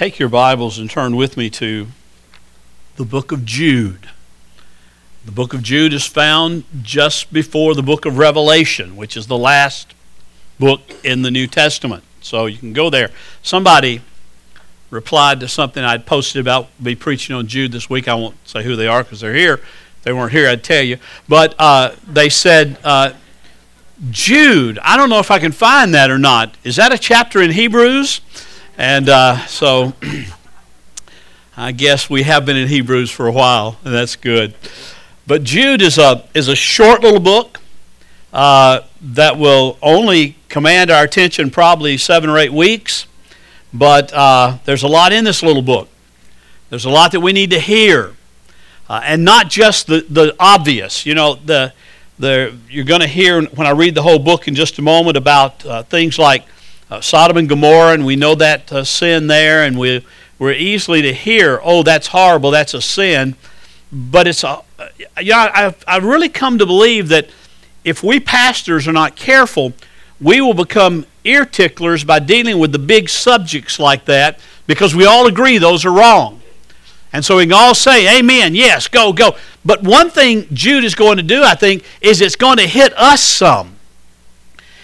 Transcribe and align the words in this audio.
take 0.00 0.18
your 0.18 0.30
Bibles 0.30 0.78
and 0.78 0.88
turn 0.88 1.14
with 1.14 1.36
me 1.36 1.50
to 1.50 1.86
the 2.96 3.04
book 3.04 3.32
of 3.32 3.44
Jude. 3.44 4.08
The 5.26 5.30
book 5.30 5.52
of 5.52 5.62
Jude 5.62 5.92
is 5.92 6.06
found 6.06 6.64
just 6.80 7.30
before 7.34 7.74
the 7.74 7.82
book 7.82 8.06
of 8.06 8.16
Revelation, 8.16 8.96
which 8.96 9.14
is 9.14 9.26
the 9.26 9.36
last 9.36 9.92
book 10.58 10.80
in 11.04 11.20
the 11.20 11.30
New 11.30 11.46
Testament. 11.46 12.02
So 12.22 12.46
you 12.46 12.56
can 12.56 12.72
go 12.72 12.88
there. 12.88 13.10
Somebody 13.42 14.00
replied 14.88 15.38
to 15.40 15.48
something 15.48 15.84
I'd 15.84 16.06
posted 16.06 16.40
about 16.40 16.68
be 16.82 16.94
preaching 16.94 17.36
on 17.36 17.46
Jude 17.46 17.72
this 17.72 17.90
week. 17.90 18.08
I 18.08 18.14
won't 18.14 18.36
say 18.48 18.62
who 18.62 18.76
they 18.76 18.86
are 18.86 19.02
because 19.02 19.20
they're 19.20 19.34
here. 19.34 19.56
If 19.56 20.04
they 20.04 20.14
weren't 20.14 20.32
here, 20.32 20.48
I'd 20.48 20.64
tell 20.64 20.82
you. 20.82 20.96
But 21.28 21.54
uh, 21.58 21.94
they 22.08 22.30
said, 22.30 22.78
uh, 22.84 23.12
Jude, 24.08 24.78
I 24.78 24.96
don't 24.96 25.10
know 25.10 25.18
if 25.18 25.30
I 25.30 25.38
can 25.38 25.52
find 25.52 25.92
that 25.92 26.10
or 26.10 26.18
not. 26.18 26.56
Is 26.64 26.76
that 26.76 26.90
a 26.90 26.96
chapter 26.96 27.42
in 27.42 27.50
Hebrews? 27.50 28.22
And 28.80 29.10
uh, 29.10 29.44
so 29.44 29.92
I 31.56 31.72
guess 31.72 32.08
we 32.08 32.22
have 32.22 32.46
been 32.46 32.56
in 32.56 32.66
Hebrews 32.66 33.10
for 33.10 33.26
a 33.26 33.30
while, 33.30 33.76
and 33.84 33.92
that's 33.92 34.16
good. 34.16 34.54
But 35.26 35.44
Jude 35.44 35.82
is 35.82 35.98
a, 35.98 36.26
is 36.32 36.48
a 36.48 36.56
short 36.56 37.02
little 37.02 37.20
book 37.20 37.60
uh, 38.32 38.80
that 39.02 39.36
will 39.36 39.76
only 39.82 40.36
command 40.48 40.90
our 40.90 41.04
attention 41.04 41.50
probably 41.50 41.98
seven 41.98 42.30
or 42.30 42.38
eight 42.38 42.54
weeks. 42.54 43.06
But 43.74 44.14
uh, 44.14 44.56
there's 44.64 44.82
a 44.82 44.88
lot 44.88 45.12
in 45.12 45.24
this 45.24 45.42
little 45.42 45.60
book. 45.60 45.90
There's 46.70 46.86
a 46.86 46.90
lot 46.90 47.12
that 47.12 47.20
we 47.20 47.34
need 47.34 47.50
to 47.50 47.60
hear. 47.60 48.14
Uh, 48.88 49.02
and 49.04 49.26
not 49.26 49.50
just 49.50 49.88
the, 49.88 50.06
the 50.08 50.34
obvious. 50.40 51.04
You 51.04 51.14
know, 51.14 51.34
the, 51.34 51.74
the, 52.18 52.56
you're 52.70 52.86
going 52.86 53.02
to 53.02 53.06
hear 53.06 53.42
when 53.42 53.66
I 53.66 53.72
read 53.72 53.94
the 53.94 54.02
whole 54.02 54.18
book 54.18 54.48
in 54.48 54.54
just 54.54 54.78
a 54.78 54.82
moment 54.82 55.18
about 55.18 55.66
uh, 55.66 55.82
things 55.82 56.18
like 56.18 56.46
uh, 56.90 57.00
Sodom 57.00 57.36
and 57.36 57.48
Gomorrah, 57.48 57.92
and 57.94 58.04
we 58.04 58.16
know 58.16 58.34
that 58.34 58.72
uh, 58.72 58.84
sin 58.84 59.26
there, 59.28 59.62
and 59.62 59.78
we, 59.78 60.04
we're 60.38 60.52
easily 60.52 61.02
to 61.02 61.12
hear, 61.12 61.60
oh, 61.62 61.82
that's 61.82 62.08
horrible, 62.08 62.50
that's 62.50 62.74
a 62.74 62.82
sin. 62.82 63.36
But 63.92 64.26
it's 64.26 64.44
a, 64.44 64.62
yeah, 65.20 65.50
I've, 65.54 65.84
I've 65.86 66.04
really 66.04 66.28
come 66.28 66.58
to 66.58 66.66
believe 66.66 67.08
that 67.08 67.28
if 67.84 68.02
we 68.02 68.20
pastors 68.20 68.86
are 68.88 68.92
not 68.92 69.16
careful, 69.16 69.72
we 70.20 70.40
will 70.40 70.54
become 70.54 71.06
ear 71.24 71.44
ticklers 71.44 72.04
by 72.04 72.18
dealing 72.18 72.58
with 72.58 72.72
the 72.72 72.78
big 72.78 73.08
subjects 73.08 73.78
like 73.78 74.04
that 74.06 74.38
because 74.66 74.94
we 74.94 75.04
all 75.04 75.26
agree 75.26 75.58
those 75.58 75.84
are 75.84 75.92
wrong. 75.92 76.40
And 77.12 77.24
so 77.24 77.36
we 77.36 77.44
can 77.44 77.52
all 77.52 77.74
say, 77.74 78.18
Amen, 78.18 78.54
yes, 78.54 78.86
go, 78.86 79.12
go. 79.12 79.36
But 79.64 79.82
one 79.82 80.10
thing 80.10 80.46
Jude 80.52 80.84
is 80.84 80.94
going 80.94 81.16
to 81.16 81.22
do, 81.22 81.42
I 81.42 81.54
think, 81.54 81.84
is 82.00 82.20
it's 82.20 82.36
going 82.36 82.58
to 82.58 82.66
hit 82.66 82.96
us 82.96 83.20
some. 83.20 83.76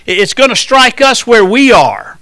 It's 0.07 0.35
going 0.35 0.51
to 0.51 0.57
strike 0.57 1.01
us 1.01 1.27
where 1.27 1.45
we 1.45 1.73
are. 1.73 2.17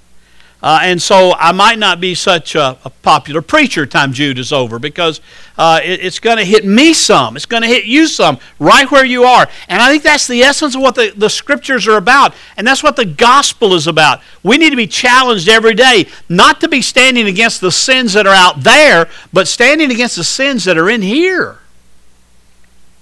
Uh, 0.64 0.78
and 0.80 1.02
so 1.02 1.34
I 1.34 1.52
might 1.52 1.78
not 1.78 2.00
be 2.00 2.14
such 2.14 2.54
a, 2.54 2.78
a, 2.86 2.90
popular 3.02 3.42
preacher 3.42 3.84
time 3.84 4.14
Jude 4.14 4.38
is 4.38 4.50
over 4.50 4.78
because 4.78 5.20
uh, 5.58 5.78
it, 5.84 6.02
it's 6.02 6.18
going 6.18 6.38
to 6.38 6.44
hit 6.44 6.64
me 6.64 6.94
some. 6.94 7.36
It's 7.36 7.44
going 7.44 7.60
to 7.60 7.68
hit 7.68 7.84
you 7.84 8.06
some 8.06 8.38
right 8.58 8.90
where 8.90 9.04
you 9.04 9.24
are. 9.24 9.46
And 9.68 9.82
I 9.82 9.90
think 9.90 10.02
that's 10.02 10.26
the 10.26 10.40
essence 10.40 10.74
of 10.74 10.80
what 10.80 10.94
the, 10.94 11.12
the 11.14 11.28
scriptures 11.28 11.86
are 11.86 11.98
about. 11.98 12.34
And 12.56 12.66
that's 12.66 12.82
what 12.82 12.96
the 12.96 13.04
gospel 13.04 13.74
is 13.74 13.86
about. 13.86 14.22
We 14.42 14.56
need 14.56 14.70
to 14.70 14.76
be 14.76 14.86
challenged 14.86 15.50
every 15.50 15.74
day 15.74 16.08
not 16.30 16.62
to 16.62 16.68
be 16.68 16.80
standing 16.80 17.26
against 17.26 17.60
the 17.60 17.70
sins 17.70 18.14
that 18.14 18.26
are 18.26 18.34
out 18.34 18.62
there, 18.62 19.10
but 19.34 19.46
standing 19.46 19.90
against 19.90 20.16
the 20.16 20.24
sins 20.24 20.64
that 20.64 20.78
are 20.78 20.88
in 20.88 21.02
here, 21.02 21.58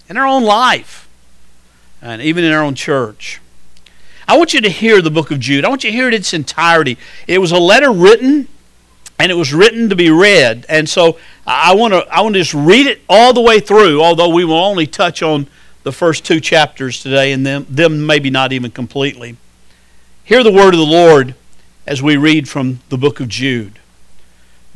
in 0.08 0.16
our 0.16 0.26
own 0.26 0.42
life, 0.42 1.08
and 2.02 2.20
even 2.20 2.42
in 2.42 2.52
our 2.52 2.64
own 2.64 2.74
church. 2.74 3.40
I 4.32 4.36
want 4.38 4.54
you 4.54 4.62
to 4.62 4.70
hear 4.70 5.02
the 5.02 5.10
book 5.10 5.30
of 5.30 5.40
Jude. 5.40 5.62
I 5.62 5.68
want 5.68 5.84
you 5.84 5.90
to 5.90 5.94
hear 5.94 6.08
it 6.08 6.14
in 6.14 6.20
its 6.22 6.32
entirety. 6.32 6.96
It 7.26 7.36
was 7.36 7.52
a 7.52 7.58
letter 7.58 7.92
written, 7.92 8.48
and 9.18 9.30
it 9.30 9.34
was 9.34 9.52
written 9.52 9.90
to 9.90 9.94
be 9.94 10.08
read. 10.08 10.64
And 10.70 10.88
so 10.88 11.18
I 11.46 11.74
want 11.74 11.92
to 11.92 12.06
I 12.10 12.22
want 12.22 12.36
to 12.36 12.40
just 12.40 12.54
read 12.54 12.86
it 12.86 13.02
all 13.10 13.34
the 13.34 13.42
way 13.42 13.60
through, 13.60 14.02
although 14.02 14.30
we 14.30 14.46
will 14.46 14.54
only 14.54 14.86
touch 14.86 15.22
on 15.22 15.48
the 15.82 15.92
first 15.92 16.24
two 16.24 16.40
chapters 16.40 17.02
today, 17.02 17.32
and 17.32 17.44
them, 17.44 17.66
them 17.68 18.06
maybe 18.06 18.30
not 18.30 18.54
even 18.54 18.70
completely. 18.70 19.36
Hear 20.24 20.42
the 20.42 20.50
word 20.50 20.72
of 20.72 20.80
the 20.80 20.86
Lord 20.86 21.34
as 21.86 22.02
we 22.02 22.16
read 22.16 22.48
from 22.48 22.80
the 22.88 22.96
book 22.96 23.20
of 23.20 23.28
Jude. 23.28 23.80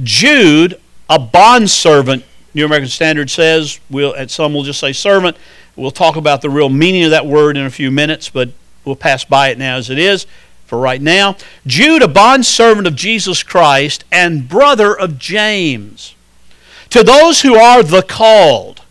Jude, 0.03 0.79
a 1.09 1.19
bondservant, 1.19 2.27
New 2.53 2.67
American 2.67 2.91
Standard 2.91 3.31
says, 3.31 3.81
we'll, 3.89 4.13
and 4.13 4.31
some 4.31 4.53
will 4.53 4.65
just 4.65 4.81
say 4.81 4.93
servant. 4.93 5.35
We'll 5.77 5.93
talk 5.93 6.17
about 6.17 6.43
the 6.43 6.51
real 6.51 6.69
meaning 6.69 7.05
of 7.05 7.11
that 7.13 7.25
word 7.25 7.57
in 7.57 7.65
a 7.65 7.71
few 7.71 7.91
minutes, 7.91 8.29
but 8.29 8.51
We'll 8.87 8.95
pass 8.95 9.25
by 9.25 9.49
it 9.49 9.59
now 9.59 9.77
as 9.77 9.91
it 9.91 9.99
is 9.99 10.27
for 10.65 10.79
right 10.79 11.03
now. 11.03 11.37
Jude, 11.67 12.03
a 12.03 12.09
bondservant 12.09 12.87
of 12.87 12.95
Jesus 12.95 13.43
Christ 13.43 14.05
and 14.13 14.49
brother 14.49 14.97
of 14.97 15.19
James. 15.19 16.15
To 16.91 17.03
those 17.03 17.43
who 17.43 17.57
are 17.57 17.83
the 17.83 18.03
called, 18.03 18.83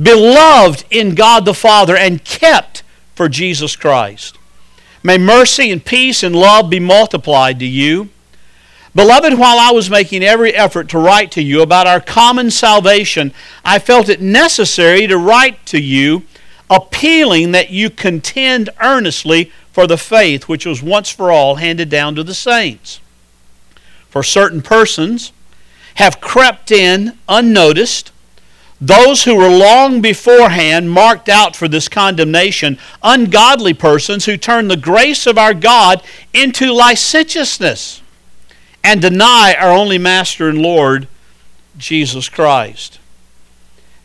beloved 0.00 0.84
in 0.88 1.16
God 1.16 1.44
the 1.44 1.52
Father, 1.52 1.96
and 1.96 2.24
kept 2.24 2.84
for 3.16 3.28
Jesus 3.28 3.74
Christ. 3.74 4.38
May 5.02 5.18
mercy 5.18 5.72
and 5.72 5.84
peace 5.84 6.22
and 6.22 6.34
love 6.34 6.70
be 6.70 6.80
multiplied 6.80 7.58
to 7.58 7.66
you. 7.66 8.10
Beloved, 8.94 9.34
while 9.34 9.58
I 9.58 9.72
was 9.72 9.90
making 9.90 10.22
every 10.22 10.54
effort 10.54 10.88
to 10.90 10.98
write 10.98 11.32
to 11.32 11.42
you 11.42 11.60
about 11.60 11.88
our 11.88 12.00
common 12.00 12.52
salvation, 12.52 13.32
I 13.64 13.80
felt 13.80 14.08
it 14.08 14.20
necessary 14.20 15.08
to 15.08 15.18
write 15.18 15.66
to 15.66 15.80
you 15.80 16.22
appealing 16.70 17.52
that 17.52 17.70
you 17.70 17.90
contend 17.90 18.70
earnestly 18.80 19.52
for 19.72 19.86
the 19.86 19.98
faith 19.98 20.48
which 20.48 20.66
was 20.66 20.82
once 20.82 21.10
for 21.10 21.30
all 21.30 21.56
handed 21.56 21.88
down 21.88 22.14
to 22.14 22.22
the 22.22 22.34
saints. 22.34 23.00
For 24.08 24.22
certain 24.22 24.62
persons 24.62 25.32
have 25.96 26.20
crept 26.20 26.70
in 26.70 27.18
unnoticed, 27.28 28.12
those 28.80 29.24
who 29.24 29.36
were 29.36 29.48
long 29.48 30.00
beforehand 30.00 30.90
marked 30.90 31.28
out 31.28 31.56
for 31.56 31.68
this 31.68 31.88
condemnation, 31.88 32.78
ungodly 33.02 33.74
persons 33.74 34.24
who 34.24 34.36
turn 34.36 34.68
the 34.68 34.76
grace 34.76 35.26
of 35.26 35.38
our 35.38 35.54
God 35.54 36.02
into 36.32 36.72
licentiousness 36.72 38.02
and 38.82 39.00
deny 39.00 39.54
our 39.58 39.72
only 39.72 39.98
Master 39.98 40.48
and 40.48 40.58
Lord, 40.58 41.08
Jesus 41.78 42.28
Christ. 42.28 42.98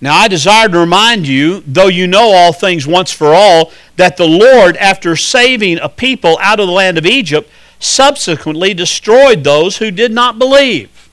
Now 0.01 0.15
I 0.15 0.27
desire 0.27 0.69
to 0.69 0.79
remind 0.79 1.27
you, 1.27 1.61
though 1.67 1.87
you 1.87 2.07
know 2.07 2.31
all 2.31 2.53
things 2.53 2.87
once 2.87 3.11
for 3.11 3.33
all, 3.33 3.71
that 3.97 4.15
the 4.15 4.27
Lord, 4.27 4.77
after 4.77 5.15
saving 5.15 5.77
a 5.79 5.89
people 5.89 6.37
out 6.41 6.59
of 6.59 6.67
the 6.67 6.73
land 6.73 6.97
of 6.97 7.05
Egypt, 7.05 7.49
subsequently 7.79 8.73
destroyed 8.73 9.43
those 9.43 9.77
who 9.77 9.91
did 9.91 10.11
not 10.11 10.39
believe. 10.39 11.09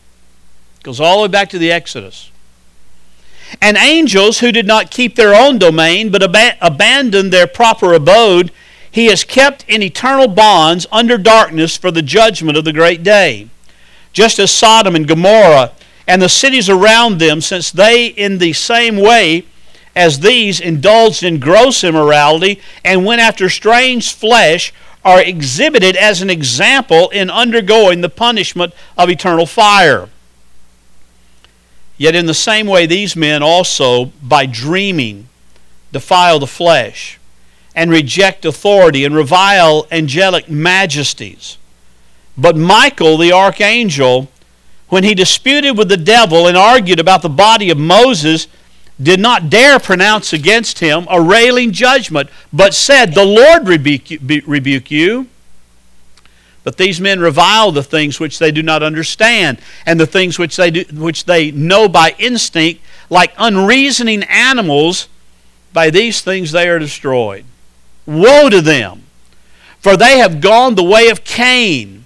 It 0.78 0.84
goes 0.84 1.00
all 1.00 1.16
the 1.16 1.22
way 1.22 1.32
back 1.32 1.48
to 1.50 1.58
the 1.58 1.72
Exodus. 1.72 2.30
And 3.60 3.76
angels 3.76 4.41
who 4.41 4.52
did 4.52 4.66
not 4.66 4.91
keep 4.91 5.14
their 5.14 5.34
own 5.34 5.58
domain, 5.58 6.10
but 6.10 6.22
ab- 6.22 6.56
abandoned 6.60 7.32
their 7.32 7.47
proper 7.47 7.92
abode, 7.92 8.53
he 8.91 9.06
has 9.06 9.24
kept 9.24 9.64
in 9.68 9.82
eternal 9.82 10.28
bonds 10.28 10.86
under 10.91 11.18
darkness 11.18 11.76
for 11.76 11.91
the 11.91 12.03
judgment 12.03 12.56
of 12.56 12.64
the 12.64 12.72
great 12.72 13.03
day. 13.03 13.48
Just 14.12 14.38
as 14.38 14.50
Sodom 14.50 14.97
and 14.97 15.06
Gomorrah 15.06 15.72
and 16.06 16.22
the 16.22 16.28
cities 16.28 16.69
around 16.69 17.19
them, 17.19 17.41
since 17.41 17.71
they, 17.71 18.06
in 18.06 18.39
the 18.39 18.53
same 18.53 18.97
way 18.97 19.44
as 19.94 20.21
these, 20.21 20.61
indulged 20.61 21.22
in 21.22 21.41
gross 21.41 21.83
immorality 21.83 22.61
and 22.84 23.05
went 23.05 23.21
after 23.21 23.49
strange 23.49 24.15
flesh, 24.15 24.72
are 25.05 25.21
exhibited 25.21 25.97
as 25.97 26.21
an 26.21 26.31
example 26.31 27.09
in 27.11 27.31
undergoing 27.31 28.00
the 28.00 28.09
punishment 28.09 28.75
of 28.99 29.09
eternal 29.09 29.47
fire. 29.47 30.09
Yet, 31.97 32.15
in 32.15 32.27
the 32.27 32.34
same 32.34 32.66
way, 32.66 32.87
these 32.87 33.16
men 33.16 33.43
also, 33.43 34.06
by 34.22 34.47
dreaming, 34.47 35.28
defile 35.93 36.39
the 36.39 36.47
flesh 36.47 37.19
and 37.75 37.91
reject 37.91 38.45
authority 38.45 39.05
and 39.05 39.15
revile 39.15 39.87
angelic 39.91 40.49
majesties. 40.50 41.56
But 42.37 42.56
Michael, 42.56 43.16
the 43.16 43.33
archangel, 43.33 44.28
when 44.88 45.04
he 45.04 45.14
disputed 45.14 45.76
with 45.76 45.88
the 45.88 45.97
devil 45.97 46.47
and 46.47 46.56
argued 46.56 47.00
about 47.00 47.22
the 47.22 47.28
body 47.28 47.71
of 47.71 47.78
Moses, 47.78 48.47
did 49.03 49.21
not 49.21 49.50
dare 49.50 49.78
pronounce 49.78 50.33
against 50.33 50.78
him 50.78 51.06
a 51.10 51.21
railing 51.21 51.72
judgment, 51.72 52.30
but 52.53 52.74
said, 52.74 53.15
The 53.15 53.24
Lord 53.24 53.68
rebuke 53.68 54.91
you. 54.91 55.28
But 56.65 56.78
these 56.78 57.00
men 57.00 57.21
revile 57.21 57.71
the 57.72 57.83
things 57.83 58.18
which 58.18 58.38
they 58.38 58.50
do 58.50 58.62
not 58.62 58.83
understand, 58.83 59.59
and 59.84 60.00
the 60.00 60.06
things 60.06 60.38
which 60.38 60.56
they, 60.56 60.71
do, 60.71 60.84
which 60.92 61.24
they 61.24 61.50
know 61.50 61.89
by 61.89 62.15
instinct, 62.18 62.80
like 63.09 63.32
unreasoning 63.39 64.24
animals, 64.24 65.09
by 65.72 65.91
these 65.91 66.22
things 66.22 66.53
they 66.53 66.68
are 66.68 66.78
destroyed. 66.78 67.44
Woe 68.06 68.48
to 68.48 68.60
them! 68.60 69.03
For 69.78 69.97
they 69.97 70.18
have 70.18 70.41
gone 70.41 70.74
the 70.74 70.82
way 70.82 71.09
of 71.09 71.22
Cain 71.22 72.05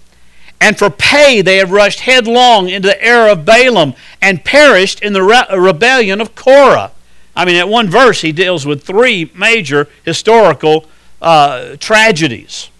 and 0.61 0.79
for 0.79 0.91
pay 0.91 1.41
they 1.41 1.57
have 1.57 1.71
rushed 1.71 2.01
headlong 2.01 2.69
into 2.69 2.89
the 2.89 3.03
error 3.03 3.31
of 3.31 3.45
Balaam 3.45 3.95
and 4.21 4.45
perished 4.45 5.03
in 5.03 5.12
the 5.12 5.23
re- 5.23 5.47
rebellion 5.57 6.21
of 6.21 6.35
Korah. 6.35 6.93
I 7.35 7.45
mean, 7.45 7.57
at 7.57 7.69
one 7.69 7.89
verse, 7.89 8.21
he 8.21 8.33
deals 8.33 8.67
with 8.67 8.83
three 8.83 9.31
major 9.35 9.89
historical 10.05 10.85
uh, 11.23 11.77
tragedies. 11.77 12.71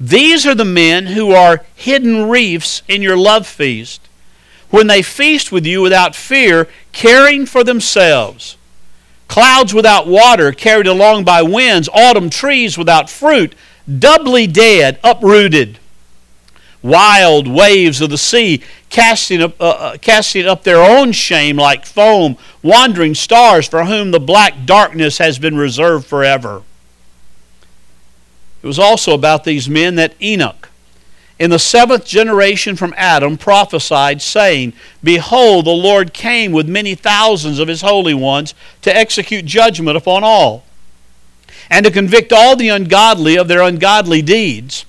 These 0.00 0.46
are 0.46 0.54
the 0.54 0.64
men 0.64 1.06
who 1.06 1.32
are 1.32 1.64
hidden 1.74 2.28
reefs 2.28 2.82
in 2.86 3.02
your 3.02 3.16
love 3.16 3.46
feast, 3.46 4.08
when 4.70 4.86
they 4.86 5.02
feast 5.02 5.50
with 5.50 5.66
you 5.66 5.82
without 5.82 6.14
fear, 6.14 6.68
caring 6.92 7.46
for 7.46 7.64
themselves. 7.64 8.56
Clouds 9.26 9.74
without 9.74 10.06
water, 10.06 10.52
carried 10.52 10.86
along 10.86 11.24
by 11.24 11.42
winds, 11.42 11.88
autumn 11.92 12.30
trees 12.30 12.78
without 12.78 13.10
fruit, 13.10 13.54
doubly 13.98 14.46
dead, 14.46 14.98
uprooted. 15.02 15.78
Wild 16.82 17.48
waves 17.48 18.00
of 18.00 18.10
the 18.10 18.18
sea, 18.18 18.62
casting 18.88 19.42
up, 19.42 19.60
uh, 19.60 19.68
uh, 19.70 19.96
casting 19.98 20.46
up 20.46 20.62
their 20.62 20.82
own 20.82 21.12
shame 21.12 21.56
like 21.56 21.84
foam, 21.84 22.36
wandering 22.62 23.14
stars 23.14 23.66
for 23.66 23.84
whom 23.84 24.12
the 24.12 24.20
black 24.20 24.64
darkness 24.64 25.18
has 25.18 25.38
been 25.38 25.56
reserved 25.56 26.06
forever. 26.06 26.62
It 28.62 28.66
was 28.66 28.78
also 28.78 29.12
about 29.12 29.44
these 29.44 29.68
men 29.68 29.96
that 29.96 30.14
Enoch, 30.20 30.68
in 31.38 31.50
the 31.50 31.58
seventh 31.58 32.04
generation 32.04 32.74
from 32.74 32.94
Adam, 32.96 33.36
prophesied, 33.36 34.20
saying, 34.20 34.72
Behold, 35.02 35.66
the 35.66 35.70
Lord 35.70 36.12
came 36.12 36.50
with 36.50 36.68
many 36.68 36.94
thousands 36.96 37.60
of 37.60 37.68
his 37.68 37.82
holy 37.82 38.14
ones 38.14 38.54
to 38.82 38.96
execute 38.96 39.44
judgment 39.44 39.96
upon 39.96 40.24
all, 40.24 40.64
and 41.70 41.84
to 41.86 41.92
convict 41.92 42.32
all 42.32 42.56
the 42.56 42.68
ungodly 42.68 43.36
of 43.36 43.46
their 43.46 43.62
ungodly 43.62 44.22
deeds, 44.22 44.84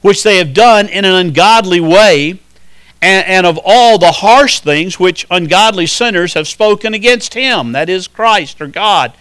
which 0.00 0.22
they 0.22 0.38
have 0.38 0.54
done 0.54 0.88
in 0.88 1.04
an 1.04 1.14
ungodly 1.14 1.80
way, 1.80 2.40
and, 3.02 3.26
and 3.26 3.46
of 3.46 3.58
all 3.64 3.98
the 3.98 4.12
harsh 4.12 4.60
things 4.60 4.98
which 4.98 5.26
ungodly 5.30 5.86
sinners 5.86 6.34
have 6.34 6.48
spoken 6.48 6.94
against 6.94 7.34
him, 7.34 7.72
that 7.72 7.88
is, 7.88 8.08
Christ 8.08 8.60
or 8.60 8.66
God. 8.66 9.12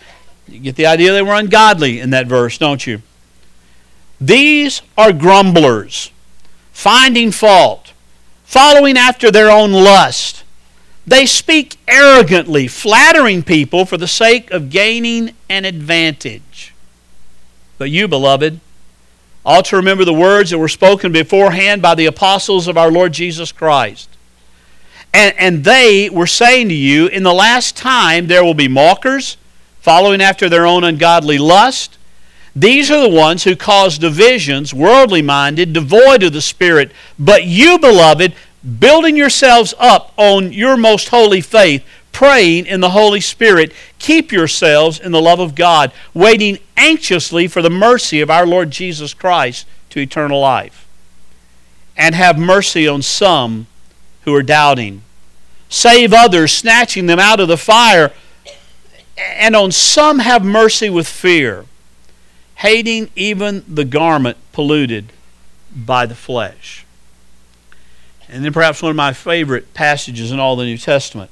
You 0.47 0.59
get 0.59 0.75
the 0.75 0.85
idea 0.85 1.13
they 1.13 1.21
were 1.21 1.33
ungodly 1.33 1.99
in 1.99 2.09
that 2.09 2.27
verse, 2.27 2.57
don't 2.57 2.85
you? 2.85 3.01
These 4.19 4.81
are 4.97 5.13
grumblers, 5.13 6.11
finding 6.71 7.31
fault, 7.31 7.93
following 8.43 8.97
after 8.97 9.31
their 9.31 9.49
own 9.49 9.71
lust. 9.71 10.43
They 11.07 11.25
speak 11.25 11.77
arrogantly, 11.87 12.67
flattering 12.67 13.43
people 13.43 13.85
for 13.85 13.97
the 13.97 14.07
sake 14.07 14.51
of 14.51 14.69
gaining 14.69 15.31
an 15.49 15.65
advantage. 15.65 16.73
But 17.77 17.89
you, 17.89 18.07
beloved, 18.07 18.59
ought 19.45 19.65
to 19.65 19.75
remember 19.75 20.05
the 20.05 20.13
words 20.13 20.49
that 20.49 20.57
were 20.57 20.67
spoken 20.67 21.11
beforehand 21.11 21.81
by 21.81 21.95
the 21.95 22.05
apostles 22.05 22.67
of 22.67 22.77
our 22.77 22.91
Lord 22.91 23.13
Jesus 23.13 23.51
Christ. 23.51 24.09
And, 25.13 25.35
and 25.37 25.63
they 25.63 26.09
were 26.09 26.27
saying 26.27 26.69
to 26.69 26.75
you, 26.75 27.07
In 27.07 27.23
the 27.23 27.33
last 27.33 27.75
time 27.75 28.27
there 28.27 28.43
will 28.43 28.53
be 28.53 28.67
mockers, 28.67 29.37
following 29.79 30.21
after 30.21 30.49
their 30.49 30.65
own 30.65 30.83
ungodly 30.83 31.37
lust 31.37 31.97
these 32.55 32.89
are 32.89 33.01
the 33.01 33.15
ones 33.15 33.43
who 33.43 33.55
cause 33.55 33.97
divisions, 33.97 34.73
worldly 34.73 35.21
minded, 35.21 35.73
devoid 35.73 36.23
of 36.23 36.33
the 36.33 36.41
Spirit. 36.41 36.91
But 37.17 37.45
you, 37.45 37.77
beloved, 37.77 38.33
building 38.79 39.15
yourselves 39.15 39.73
up 39.79 40.11
on 40.17 40.51
your 40.51 40.75
most 40.75 41.09
holy 41.09 41.41
faith, 41.41 41.85
praying 42.19 42.65
in 42.65 42.81
the 42.81 42.89
Holy 42.89 43.21
Spirit, 43.21 43.71
keep 43.97 44.29
yourselves 44.29 44.99
in 44.99 45.13
the 45.13 45.21
love 45.21 45.39
of 45.39 45.55
God, 45.55 45.89
waiting 46.13 46.59
anxiously 46.75 47.47
for 47.47 47.61
the 47.61 47.69
mercy 47.69 48.19
of 48.19 48.29
our 48.29 48.45
Lord 48.45 48.71
Jesus 48.71 49.13
Christ 49.13 49.65
to 49.89 50.01
eternal 50.01 50.41
life. 50.41 50.85
And 51.95 52.13
have 52.13 52.37
mercy 52.37 52.89
on 52.89 53.01
some 53.03 53.67
who 54.23 54.35
are 54.35 54.43
doubting. 54.43 55.01
Save 55.69 56.11
others, 56.11 56.51
snatching 56.51 57.05
them 57.05 57.19
out 57.19 57.39
of 57.39 57.47
the 57.47 57.55
fire. 57.55 58.11
And 59.17 59.55
on 59.55 59.71
some 59.71 60.19
have 60.19 60.43
mercy 60.43 60.89
with 60.89 61.07
fear 61.07 61.63
hating 62.55 63.11
even 63.15 63.63
the 63.65 63.85
garment 63.85 64.35
polluted 64.51 65.13
by 65.73 66.05
the 66.05 66.15
flesh. 66.15 66.85
And 68.27 68.43
then 68.43 68.51
perhaps 68.51 68.81
one 68.81 68.89
of 68.89 68.97
my 68.97 69.13
favorite 69.13 69.73
passages 69.73 70.33
in 70.33 70.39
all 70.41 70.57
the 70.57 70.65
New 70.65 70.77
Testament. 70.77 71.31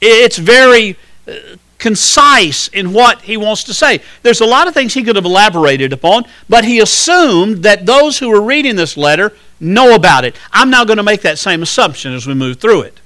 It's 0.00 0.38
very 0.38 0.96
uh, 1.26 1.34
concise 1.78 2.68
in 2.68 2.92
what 2.92 3.22
he 3.22 3.36
wants 3.36 3.64
to 3.64 3.74
say. 3.74 4.00
There's 4.22 4.40
a 4.40 4.46
lot 4.46 4.68
of 4.68 4.74
things 4.74 4.94
he 4.94 5.04
could 5.04 5.16
have 5.16 5.24
elaborated 5.24 5.92
upon, 5.92 6.24
but 6.48 6.64
he 6.64 6.80
assumed 6.80 7.62
that 7.62 7.86
those 7.86 8.18
who 8.18 8.28
were 8.28 8.42
reading 8.42 8.76
this 8.76 8.96
letter 8.96 9.32
know 9.60 9.94
about 9.94 10.24
it. 10.24 10.36
I'm 10.52 10.70
now 10.70 10.84
going 10.84 10.96
to 10.98 11.02
make 11.02 11.22
that 11.22 11.38
same 11.38 11.62
assumption 11.62 12.12
as 12.12 12.26
we 12.26 12.34
move 12.34 12.58
through 12.58 12.82
it 12.82 13.00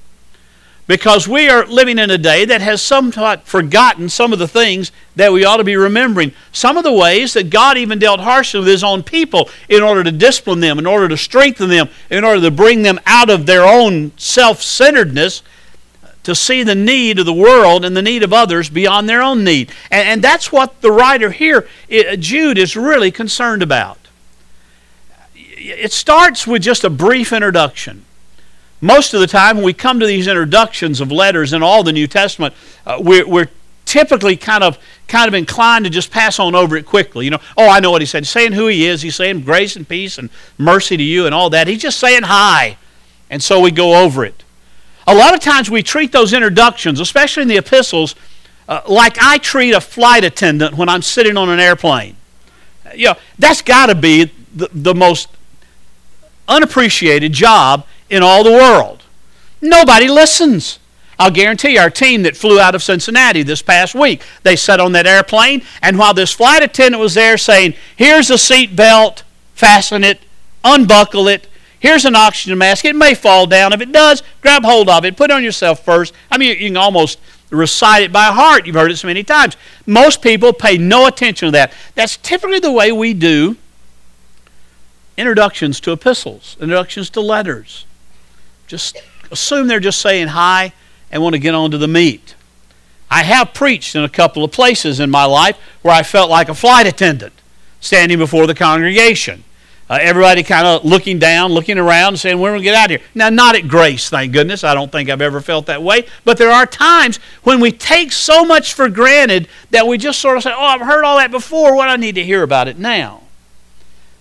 because 0.87 1.29
we 1.29 1.49
are 1.49 1.65
living 1.67 1.99
in 1.99 2.11
a 2.11 2.19
day 2.19 2.45
that 2.45 2.61
has 2.61 2.83
somewhat 2.83 3.47
forgotten 3.47 4.09
some 4.09 4.33
of 4.33 4.39
the 4.39 4.49
things 4.49 4.91
that 5.17 5.33
we 5.33 5.45
ought 5.45 5.59
to 5.59 5.65
be 5.65 5.77
remembering. 5.77 6.33
Some 6.51 6.77
of 6.77 6.85
the 6.85 6.93
ways 6.93 7.35
that 7.35 7.51
God 7.51 7.79
even 7.79 7.99
dealt 7.99 8.21
harshly 8.21 8.61
with 8.61 8.69
His 8.69 8.85
own 8.85 9.03
people 9.03 9.49
in 9.69 9.83
order 9.83 10.03
to 10.03 10.11
discipline 10.11 10.61
them, 10.61 10.79
in 10.79 10.87
order 10.87 11.09
to 11.09 11.17
strengthen 11.17 11.71
them, 11.71 11.89
in 12.11 12.25
order 12.25 12.41
to 12.41 12.51
bring 12.51 12.83
them 12.83 12.99
out 13.07 13.31
of 13.31 13.47
their 13.47 13.65
own 13.65 14.13
self 14.19 14.61
centeredness 14.61 15.43
to 16.23 16.35
see 16.35 16.63
the 16.63 16.75
need 16.75 17.19
of 17.19 17.27
the 17.27 17.33
world 17.33 17.85
and 17.85 17.97
the 17.97 18.03
need 18.03 18.23
of 18.23 18.33
others 18.33 18.71
beyond 18.71 19.09
their 19.09 19.23
own 19.23 19.45
need. 19.45 19.71
And, 19.91 20.09
and 20.09 20.23
that's 20.23 20.53
what 20.53 20.81
the 20.81 20.93
writer 20.93 21.31
here, 21.31 21.67
Jude, 22.19 22.59
is 22.59 22.77
really 22.77 23.11
concerned 23.11 23.63
about. 23.63 23.99
It 25.35 25.93
starts 25.93 26.47
with 26.47 26.63
just 26.63 26.85
a 26.85 26.91
brief 26.91 27.33
introduction 27.33 28.05
most 28.83 29.15
of 29.15 29.21
the 29.21 29.29
time 29.29 29.57
when 29.57 29.65
we 29.65 29.73
come 29.73 30.01
to 30.01 30.07
these 30.07 30.27
introductions 30.27 31.01
of 31.01 31.11
letters 31.13 31.53
in 31.53 31.63
all 31.63 31.85
the 31.85 31.93
New 31.93 32.09
Testament, 32.09 32.53
uh, 32.85 32.99
we're, 33.01 33.27
we're 33.27 33.49
typically 33.87 34.37
kind 34.37 34.65
of 34.65 34.77
kind 35.07 35.29
of 35.29 35.35
inclined 35.35 35.85
to 35.85 35.91
just 35.91 36.11
pass 36.11 36.39
on 36.41 36.55
over 36.55 36.77
it 36.77 36.85
quickly. 36.85 37.25
You 37.25 37.31
know, 37.31 37.41
oh, 37.57 37.69
I 37.69 37.79
know 37.79 37.93
what 37.93 38.03
he 38.03 38.07
said. 38.07 38.25
He's 38.25 38.31
saying 38.31 38.53
who 38.53 38.67
he 38.67 38.87
is. 38.87 39.03
He's 39.03 39.15
saying 39.15 39.43
grace 39.43 39.77
and 39.77 39.89
peace 39.89 40.19
and 40.19 40.31
mercy 40.59 40.97
to 40.97 41.03
you 41.03 41.27
and 41.27 41.35
all 41.35 41.49
that. 41.51 41.69
He's 41.69 41.81
just 41.81 42.01
saying 42.01 42.25
hi. 42.25 42.77
And 43.31 43.41
so 43.41 43.61
we 43.61 43.71
go 43.71 44.03
over 44.03 44.25
it. 44.25 44.43
A 45.07 45.15
lot 45.15 45.35
of 45.35 45.41
times 45.41 45.71
we 45.71 45.83
treat 45.83 46.13
those 46.13 46.33
introductions, 46.33 47.01
especially 47.01 47.43
in 47.43 47.49
the 47.49 47.57
epistles, 47.57 48.15
uh, 48.69 48.83
like 48.87 49.19
I 49.21 49.39
treat 49.39 49.73
a 49.73 49.81
flight 49.81 50.25
attendant 50.25 50.77
when 50.77 50.89
I'm 50.89 51.03
sitting 51.03 51.37
on 51.37 51.49
an 51.49 51.59
airplane. 51.59 52.17
You 52.95 53.09
know, 53.09 53.15
that's 53.39 53.63
got 53.63 53.87
to 53.87 53.95
be 53.95 54.31
the, 54.55 54.69
the 54.73 54.95
most 54.95 55.29
unappreciated 56.49 57.33
job 57.33 57.87
in 58.11 58.23
all 58.23 58.45
the 58.45 58.53
world. 58.53 59.03
Nobody 59.61 60.09
listens. 60.09 60.79
I'll 61.19 61.31
guarantee 61.31 61.79
our 61.79 61.91
team 61.91 62.23
that 62.23 62.37
flew 62.37 62.59
out 62.59 62.75
of 62.75 62.83
Cincinnati 62.83 63.43
this 63.43 63.63
past 63.63 63.95
week, 63.95 64.23
they 64.43 64.57
sat 64.57 64.81
on 64.81 64.93
that 64.93 65.07
airplane, 65.07 65.63
and 65.81 65.99
while 65.99 66.15
this 66.15 66.33
flight 66.33 66.63
attendant 66.63 67.01
was 67.01 67.15
there 67.15 67.39
saying, 67.39 67.75
Here's 67.97 68.31
a 68.31 68.39
seat 68.39 68.75
belt, 68.75 69.23
fasten 69.55 70.03
it, 70.05 70.21
unbuckle 70.65 71.29
it, 71.29 71.49
here's 71.83 72.07
an 72.07 72.15
oxygen 72.15 72.57
mask, 72.57 72.85
it 72.85 72.97
may 72.97 73.13
fall 73.13 73.47
down. 73.47 73.73
If 73.73 73.81
it 73.81 73.93
does, 73.93 74.23
grab 74.41 74.65
hold 74.65 74.89
of 74.89 75.05
it, 75.05 75.17
put 75.17 75.31
it 75.31 75.35
on 75.35 75.45
yourself 75.45 75.85
first. 75.85 76.15
I 76.31 76.39
mean, 76.39 76.57
you 76.59 76.69
can 76.69 76.77
almost 76.79 77.19
recite 77.51 78.05
it 78.05 78.13
by 78.13 78.27
heart. 78.27 78.67
You've 78.67 78.77
heard 78.77 78.91
it 78.91 78.97
so 78.97 79.09
many 79.09 79.23
times. 79.23 79.57
Most 79.85 80.23
people 80.23 80.53
pay 80.53 80.79
no 80.79 81.07
attention 81.07 81.49
to 81.49 81.53
that. 81.53 81.75
That's 81.95 82.17
typically 82.17 82.61
the 82.61 82.73
way 82.73 82.93
we 82.93 83.13
do 83.13 83.57
introductions 85.17 85.81
to 85.81 85.93
epistles, 85.93 86.57
introductions 86.61 87.11
to 87.11 87.21
letters. 87.21 87.85
Just 88.67 88.97
assume 89.31 89.67
they're 89.67 89.81
just 89.81 90.01
saying 90.01 90.29
hi 90.29 90.73
and 91.11 91.23
want 91.23 91.35
to 91.35 91.39
get 91.39 91.55
on 91.55 91.71
to 91.73 91.79
the 91.79 91.89
meat. 91.89 92.35
I 93.11 93.25
have 93.25 93.53
preached 93.53 93.95
in 93.95 94.05
a 94.05 94.09
couple 94.09 94.43
of 94.43 94.53
places 94.53 94.99
in 94.99 95.11
my 95.11 95.25
life 95.25 95.59
where 95.83 95.95
I 95.95 96.03
felt 96.03 96.31
like 96.31 96.49
a 96.49 96.55
flight 96.55 96.87
attendant 96.87 97.35
standing 97.81 98.19
before 98.19 98.47
the 98.47 98.55
congregation. 98.55 99.45
Uh, 99.93 99.99
everybody 100.01 100.43
kind 100.43 100.67
of 100.67 100.87
looking 100.87 101.19
down, 101.19 101.53
looking 101.53 101.77
around, 101.77 102.19
saying, 102.19 102.39
When 102.39 102.51
are 102.51 102.57
we 102.57 102.65
going 102.65 102.65
to 102.65 102.71
get 102.71 102.75
out 102.75 102.85
of 102.87 102.91
here? 102.93 103.09
Now, 103.15 103.29
not 103.29 103.57
at 103.57 103.69
grace, 103.69 104.09
thank 104.09 104.33
goodness. 104.33 104.65
I 104.65 104.73
don't 104.73 104.91
think 104.91 105.11
I've 105.11 105.21
ever 105.21 105.43
felt 105.43 105.67
that 105.67 105.83
way. 105.83 106.07
But 106.25 106.39
there 106.39 106.51
are 106.51 106.65
times 106.65 107.19
when 107.43 107.61
we 107.61 107.73
take 107.73 108.11
so 108.11 108.43
much 108.43 108.73
for 108.73 108.89
granted 108.89 109.49
that 109.71 109.87
we 109.87 109.99
just 109.99 110.19
sort 110.19 110.39
of 110.39 110.45
say, 110.45 110.51
Oh, 110.51 110.65
I've 110.65 110.81
heard 110.81 111.05
all 111.05 111.19
that 111.19 111.31
before. 111.31 111.77
What 111.77 111.91
I 111.91 111.97
need 111.97 112.15
to 112.15 112.25
hear 112.25 112.43
about 112.43 112.69
it 112.69 112.79
now. 112.79 113.21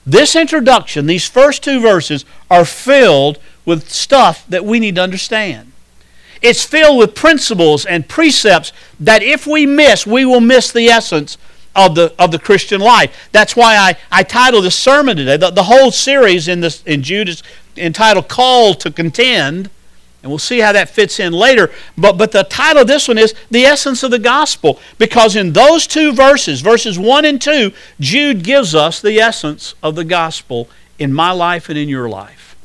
This 0.05 0.35
introduction, 0.35 1.05
these 1.05 1.29
first 1.29 1.63
two 1.63 1.79
verses, 1.79 2.25
are 2.49 2.65
filled 2.65 3.39
with 3.63 3.89
stuff 3.89 4.45
that 4.49 4.65
we 4.65 4.77
need 4.77 4.95
to 4.95 5.01
understand. 5.01 5.71
It's 6.41 6.65
filled 6.65 6.97
with 6.97 7.15
principles 7.15 7.85
and 7.85 8.09
precepts 8.09 8.73
that 8.99 9.23
if 9.23 9.47
we 9.47 9.65
miss, 9.65 10.05
we 10.05 10.25
will 10.25 10.41
miss 10.41 10.69
the 10.69 10.87
essence 10.87 11.37
of 11.75 11.95
the, 11.95 12.13
of 12.19 12.31
the 12.31 12.39
Christian 12.39 12.81
life. 12.81 13.29
That's 13.31 13.55
why 13.55 13.75
I, 13.75 13.97
I 14.11 14.23
titled 14.23 14.65
this 14.65 14.75
sermon 14.75 15.17
today. 15.17 15.37
The, 15.37 15.51
the 15.51 15.63
whole 15.63 15.91
series 15.91 16.47
in, 16.47 16.61
this, 16.61 16.83
in 16.83 17.03
Jude 17.03 17.29
is 17.29 17.43
entitled 17.77 18.27
Call 18.27 18.73
to 18.75 18.91
Contend. 18.91 19.69
And 20.23 20.31
we'll 20.31 20.39
see 20.39 20.59
how 20.59 20.71
that 20.71 20.89
fits 20.89 21.19
in 21.19 21.33
later. 21.33 21.71
But, 21.97 22.17
but 22.17 22.31
the 22.31 22.43
title 22.43 22.83
of 22.83 22.87
this 22.87 23.07
one 23.07 23.17
is 23.17 23.33
The 23.49 23.65
Essence 23.65 24.03
of 24.03 24.11
the 24.11 24.19
Gospel, 24.19 24.79
because 24.99 25.35
in 25.35 25.53
those 25.53 25.87
two 25.87 26.13
verses, 26.13 26.61
verses 26.61 26.99
1 26.99 27.25
and 27.25 27.41
2, 27.41 27.71
Jude 27.99 28.43
gives 28.43 28.75
us 28.75 29.01
the 29.01 29.19
essence 29.19 29.73
of 29.81 29.95
the 29.95 30.03
gospel 30.03 30.69
in 30.99 31.11
my 31.11 31.31
life 31.31 31.69
and 31.69 31.77
in 31.77 31.89
your 31.89 32.07
life. 32.07 32.55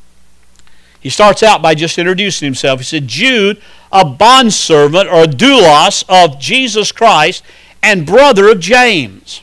He 1.00 1.08
starts 1.08 1.42
out 1.42 1.62
by 1.62 1.74
just 1.74 1.98
introducing 1.98 2.44
himself. 2.44 2.80
He 2.80 2.84
said, 2.84 3.06
Jude, 3.06 3.62
a 3.92 4.04
bondservant 4.04 5.08
or 5.08 5.22
a 5.22 5.26
doulos 5.26 6.04
of 6.08 6.38
Jesus 6.38 6.92
Christ 6.92 7.42
and 7.86 8.04
brother 8.04 8.48
of 8.48 8.58
James. 8.58 9.42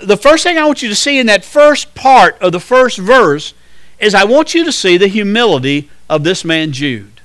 The 0.00 0.16
first 0.16 0.44
thing 0.44 0.56
I 0.56 0.64
want 0.64 0.82
you 0.82 0.88
to 0.88 0.94
see 0.94 1.18
in 1.18 1.26
that 1.26 1.44
first 1.44 1.94
part 1.94 2.40
of 2.40 2.52
the 2.52 2.60
first 2.60 2.96
verse 2.96 3.54
is 3.98 4.14
I 4.14 4.24
want 4.24 4.54
you 4.54 4.64
to 4.64 4.70
see 4.70 4.96
the 4.96 5.08
humility 5.08 5.90
of 6.08 6.22
this 6.22 6.44
man 6.44 6.72
Jude 6.72 7.16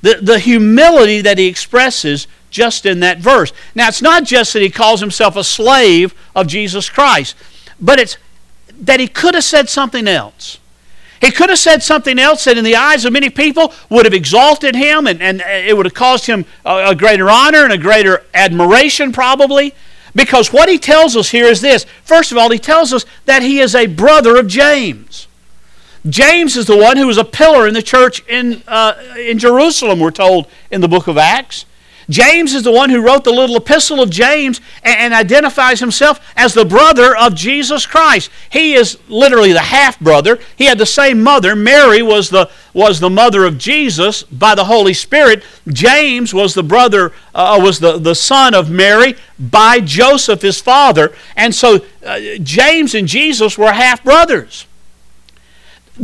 the, 0.00 0.20
the 0.22 0.38
humility 0.38 1.20
that 1.22 1.38
he 1.38 1.46
expresses 1.46 2.28
just 2.50 2.86
in 2.86 3.00
that 3.00 3.18
verse. 3.18 3.52
Now, 3.74 3.88
it's 3.88 4.00
not 4.00 4.24
just 4.24 4.52
that 4.52 4.62
he 4.62 4.70
calls 4.70 5.00
himself 5.00 5.34
a 5.34 5.42
slave 5.42 6.14
of 6.36 6.46
Jesus 6.46 6.88
Christ, 6.88 7.34
but 7.80 7.98
it's 7.98 8.16
that 8.70 9.00
he 9.00 9.08
could 9.08 9.34
have 9.34 9.44
said 9.44 9.68
something 9.68 10.06
else. 10.06 10.58
He 11.20 11.30
could 11.30 11.48
have 11.48 11.58
said 11.58 11.82
something 11.82 12.18
else 12.18 12.44
that, 12.44 12.58
in 12.58 12.64
the 12.64 12.76
eyes 12.76 13.04
of 13.04 13.12
many 13.12 13.30
people, 13.30 13.72
would 13.88 14.04
have 14.04 14.14
exalted 14.14 14.74
him 14.74 15.06
and, 15.06 15.20
and 15.20 15.40
it 15.40 15.76
would 15.76 15.86
have 15.86 15.94
caused 15.94 16.26
him 16.26 16.44
a, 16.64 16.90
a 16.90 16.94
greater 16.94 17.28
honor 17.28 17.64
and 17.64 17.72
a 17.72 17.78
greater 17.78 18.24
admiration, 18.34 19.12
probably. 19.12 19.74
Because 20.14 20.52
what 20.52 20.68
he 20.68 20.78
tells 20.78 21.16
us 21.16 21.30
here 21.30 21.46
is 21.46 21.60
this 21.60 21.86
first 22.02 22.32
of 22.32 22.38
all, 22.38 22.50
he 22.50 22.58
tells 22.58 22.92
us 22.92 23.04
that 23.26 23.42
he 23.42 23.60
is 23.60 23.74
a 23.74 23.86
brother 23.86 24.36
of 24.36 24.46
James. 24.46 25.26
James 26.08 26.56
is 26.56 26.66
the 26.66 26.76
one 26.76 26.96
who 26.96 27.06
was 27.06 27.18
a 27.18 27.24
pillar 27.24 27.66
in 27.66 27.74
the 27.74 27.82
church 27.82 28.24
in, 28.28 28.62
uh, 28.66 28.94
in 29.16 29.38
Jerusalem, 29.38 30.00
we're 30.00 30.10
told 30.10 30.46
in 30.70 30.80
the 30.80 30.88
book 30.88 31.08
of 31.08 31.18
Acts. 31.18 31.66
James 32.08 32.54
is 32.54 32.62
the 32.62 32.72
one 32.72 32.88
who 32.90 33.02
wrote 33.02 33.24
the 33.24 33.32
little 33.32 33.56
epistle 33.56 34.00
of 34.00 34.08
James 34.08 34.60
and, 34.82 34.98
and 34.98 35.14
identifies 35.14 35.80
himself 35.80 36.20
as 36.36 36.54
the 36.54 36.64
brother 36.64 37.16
of 37.16 37.34
Jesus 37.34 37.86
Christ. 37.86 38.30
He 38.50 38.74
is 38.74 38.98
literally 39.08 39.52
the 39.52 39.60
half 39.60 40.00
brother. 40.00 40.38
He 40.56 40.64
had 40.64 40.78
the 40.78 40.86
same 40.86 41.22
mother. 41.22 41.54
Mary 41.54 42.00
was 42.02 42.30
the, 42.30 42.50
was 42.72 43.00
the 43.00 43.10
mother 43.10 43.44
of 43.44 43.58
Jesus 43.58 44.22
by 44.22 44.54
the 44.54 44.64
Holy 44.64 44.94
Spirit. 44.94 45.42
James 45.68 46.32
was 46.32 46.54
the 46.54 46.62
brother, 46.62 47.12
uh, 47.34 47.58
was 47.62 47.78
the, 47.78 47.98
the 47.98 48.14
son 48.14 48.54
of 48.54 48.70
Mary 48.70 49.16
by 49.38 49.80
Joseph, 49.80 50.42
his 50.42 50.60
father. 50.60 51.12
And 51.36 51.54
so 51.54 51.84
uh, 52.04 52.20
James 52.42 52.94
and 52.94 53.06
Jesus 53.06 53.58
were 53.58 53.72
half 53.72 54.02
brothers. 54.02 54.67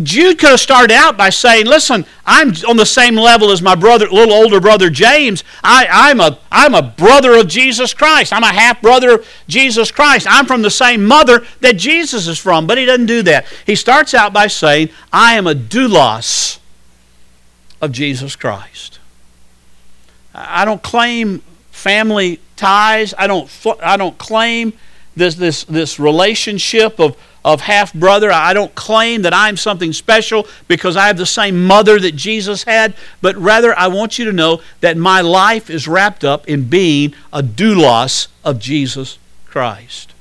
Jude 0.02 0.38
could 0.38 0.50
have 0.50 0.60
started 0.60 0.92
out 0.92 1.16
by 1.16 1.30
saying, 1.30 1.66
Listen, 1.66 2.04
I'm 2.26 2.48
on 2.68 2.76
the 2.76 2.86
same 2.86 3.14
level 3.14 3.50
as 3.50 3.62
my 3.62 3.74
brother, 3.74 4.08
little 4.08 4.34
older 4.34 4.60
brother 4.60 4.90
James. 4.90 5.44
I, 5.62 6.10
am 6.10 6.20
a, 6.20 6.38
I'm 6.50 6.74
a 6.74 6.82
brother 6.82 7.34
of 7.38 7.46
Jesus 7.46 7.94
Christ. 7.94 8.32
I'm 8.32 8.42
a 8.42 8.52
half 8.52 8.82
brother 8.82 9.16
of 9.16 9.28
Jesus 9.46 9.90
Christ. 9.92 10.26
I'm 10.28 10.46
from 10.46 10.62
the 10.62 10.70
same 10.70 11.04
mother 11.04 11.46
that 11.60 11.76
Jesus 11.76 12.26
is 12.26 12.38
from. 12.38 12.66
But 12.66 12.78
he 12.78 12.86
doesn't 12.86 13.06
do 13.06 13.22
that. 13.22 13.46
He 13.66 13.76
starts 13.76 14.14
out 14.14 14.32
by 14.32 14.48
saying, 14.48 14.88
I 15.12 15.34
am 15.34 15.46
a 15.46 15.54
doulos 15.54 16.58
of 17.80 17.92
Jesus 17.92 18.34
Christ. 18.34 18.98
I 20.34 20.64
don't 20.64 20.82
claim 20.82 21.42
family 21.70 22.40
ties. 22.56 23.14
I 23.16 23.28
don't, 23.28 23.48
I 23.80 23.96
don't 23.96 24.18
claim 24.18 24.72
this, 25.16 25.34
this, 25.34 25.64
this 25.64 25.98
relationship 25.98 26.98
of 26.98 27.16
of 27.44 27.60
half 27.60 27.92
brother. 27.92 28.32
I 28.32 28.54
don't 28.54 28.74
claim 28.74 29.22
that 29.22 29.34
I'm 29.34 29.56
something 29.56 29.92
special 29.92 30.46
because 30.66 30.96
I 30.96 31.08
have 31.08 31.18
the 31.18 31.26
same 31.26 31.66
mother 31.66 32.00
that 32.00 32.16
Jesus 32.16 32.64
had, 32.64 32.94
but 33.20 33.36
rather 33.36 33.78
I 33.78 33.88
want 33.88 34.18
you 34.18 34.24
to 34.24 34.32
know 34.32 34.62
that 34.80 34.96
my 34.96 35.20
life 35.20 35.68
is 35.68 35.86
wrapped 35.86 36.24
up 36.24 36.48
in 36.48 36.68
being 36.68 37.14
a 37.32 37.42
doulos 37.42 38.28
of 38.44 38.58
Jesus 38.58 39.18
Christ. 39.44 40.14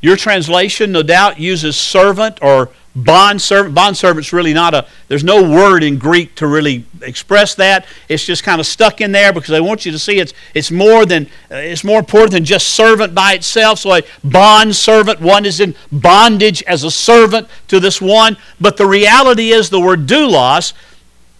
Your 0.00 0.16
translation, 0.16 0.92
no 0.92 1.02
doubt, 1.02 1.38
uses 1.38 1.76
servant 1.76 2.38
or 2.40 2.70
bond 2.94 3.40
servant 3.40 3.74
bond 3.74 3.96
servant's 3.96 4.32
really 4.32 4.52
not 4.52 4.74
a 4.74 4.84
there's 5.06 5.22
no 5.22 5.48
word 5.48 5.82
in 5.84 5.96
greek 5.96 6.34
to 6.34 6.46
really 6.46 6.84
express 7.02 7.54
that. 7.54 7.86
It's 8.08 8.24
just 8.24 8.42
kind 8.42 8.60
of 8.60 8.66
stuck 8.66 9.00
in 9.00 9.12
there 9.12 9.32
because 9.32 9.52
i 9.52 9.60
want 9.60 9.86
you 9.86 9.92
to 9.92 9.98
see 9.98 10.18
it's 10.18 10.32
it's 10.54 10.70
more 10.70 11.06
than 11.06 11.26
uh, 11.50 11.56
it's 11.56 11.84
more 11.84 12.00
important 12.00 12.32
than 12.32 12.44
just 12.44 12.68
servant 12.68 13.14
by 13.14 13.34
itself. 13.34 13.80
So 13.80 13.94
a 13.94 14.02
bond 14.24 14.74
servant 14.74 15.20
one 15.20 15.44
is 15.44 15.60
in 15.60 15.74
bondage 15.92 16.62
as 16.64 16.84
a 16.84 16.90
servant 16.90 17.48
to 17.68 17.80
this 17.80 18.00
one. 18.00 18.36
But 18.60 18.76
the 18.76 18.86
reality 18.86 19.50
is 19.50 19.70
the 19.70 19.80
word 19.80 20.06
doulos 20.06 20.72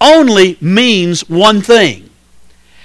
only 0.01 0.57
means 0.61 1.29
one 1.29 1.61
thing 1.61 2.10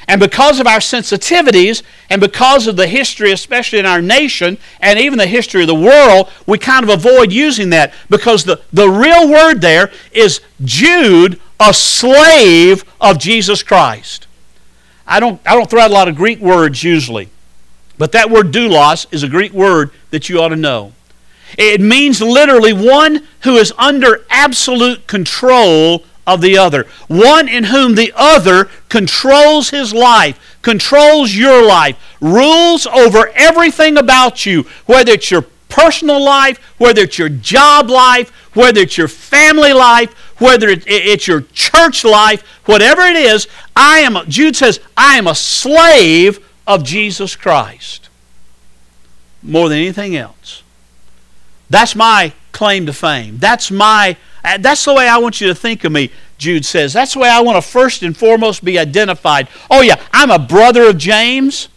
and 0.07 0.19
because 0.19 0.59
of 0.59 0.67
our 0.67 0.79
sensitivities 0.79 1.81
and 2.09 2.21
because 2.21 2.67
of 2.67 2.75
the 2.75 2.87
history, 2.87 3.31
especially 3.31 3.79
in 3.79 3.85
our 3.85 4.01
nation 4.01 4.57
and 4.79 4.99
even 4.99 5.17
the 5.17 5.27
history 5.27 5.61
of 5.61 5.67
the 5.67 5.75
world, 5.75 6.29
we 6.45 6.57
kind 6.57 6.83
of 6.83 6.89
avoid 6.89 7.31
using 7.31 7.71
that 7.71 7.93
because 8.09 8.43
the, 8.43 8.61
the 8.71 8.89
real 8.89 9.27
word 9.29 9.61
there 9.61 9.91
is 10.11 10.41
Jude, 10.63 11.39
a 11.59 11.73
slave 11.73 12.83
of 13.01 13.17
Jesus 13.17 13.63
Christ. 13.63 14.27
I 15.07 15.19
don't, 15.19 15.41
I 15.45 15.55
don't 15.55 15.69
throw 15.69 15.81
out 15.81 15.91
a 15.91 15.93
lot 15.93 16.07
of 16.07 16.15
Greek 16.15 16.39
words 16.39 16.83
usually, 16.83 17.29
but 17.97 18.11
that 18.11 18.29
word 18.29 18.51
doulos 18.51 19.07
is 19.11 19.23
a 19.23 19.29
Greek 19.29 19.53
word 19.53 19.91
that 20.11 20.29
you 20.29 20.39
ought 20.39 20.49
to 20.49 20.55
know. 20.55 20.93
It 21.57 21.81
means 21.81 22.21
literally 22.21 22.73
one 22.73 23.27
who 23.41 23.55
is 23.55 23.73
under 23.77 24.25
absolute 24.29 25.07
control 25.07 26.03
of 26.27 26.41
the 26.41 26.57
other. 26.57 26.85
One 27.07 27.47
in 27.47 27.65
whom 27.65 27.95
the 27.95 28.13
other 28.15 28.69
controls 28.89 29.69
his 29.69 29.93
life, 29.93 30.57
controls 30.61 31.35
your 31.35 31.63
life, 31.65 31.97
rules 32.19 32.87
over 32.87 33.29
everything 33.35 33.97
about 33.97 34.45
you, 34.45 34.63
whether 34.85 35.11
it's 35.11 35.29
your 35.29 35.45
personal 35.69 36.23
life, 36.23 36.57
whether 36.77 37.01
it's 37.01 37.17
your 37.17 37.29
job 37.29 37.89
life, 37.89 38.29
whether 38.55 38.81
it's 38.81 38.97
your 38.97 39.07
family 39.07 39.73
life, 39.73 40.13
whether 40.39 40.67
it's 40.69 41.27
your 41.27 41.41
church 41.53 42.03
life, 42.03 42.41
whatever 42.65 43.01
it 43.01 43.15
is, 43.15 43.47
I 43.75 43.99
am, 43.99 44.17
Jude 44.29 44.55
says, 44.55 44.79
I 44.95 45.17
am 45.17 45.27
a 45.27 45.35
slave 45.35 46.39
of 46.65 46.83
Jesus 46.83 47.35
Christ 47.35 48.09
more 49.43 49.69
than 49.69 49.77
anything 49.77 50.15
else. 50.15 50.63
That's 51.69 51.95
my 51.95 52.33
claim 52.51 52.85
to 52.85 52.93
fame. 52.93 53.37
That's 53.37 53.69
my 53.69 54.17
Uh, 54.45 54.59
that's 54.59 54.85
the 54.85 54.93
way 54.93 55.07
I 55.07 55.17
want 55.17 55.41
you 55.41 55.47
to 55.47 55.55
think 55.55 55.83
of 55.83 55.91
me, 55.91 56.11
Jude 56.37 56.65
says. 56.65 56.93
That's 56.93 57.13
the 57.13 57.19
way 57.19 57.29
I 57.29 57.41
want 57.41 57.55
to 57.57 57.67
first 57.67 58.03
and 58.03 58.15
foremost 58.15 58.63
be 58.63 58.77
identified. 58.77 59.47
Oh, 59.71 59.81
yeah, 59.81 59.99
I'm 60.13 60.29
a 60.29 60.37
brother 60.37 60.83
of 60.89 60.99
James. 60.99 61.69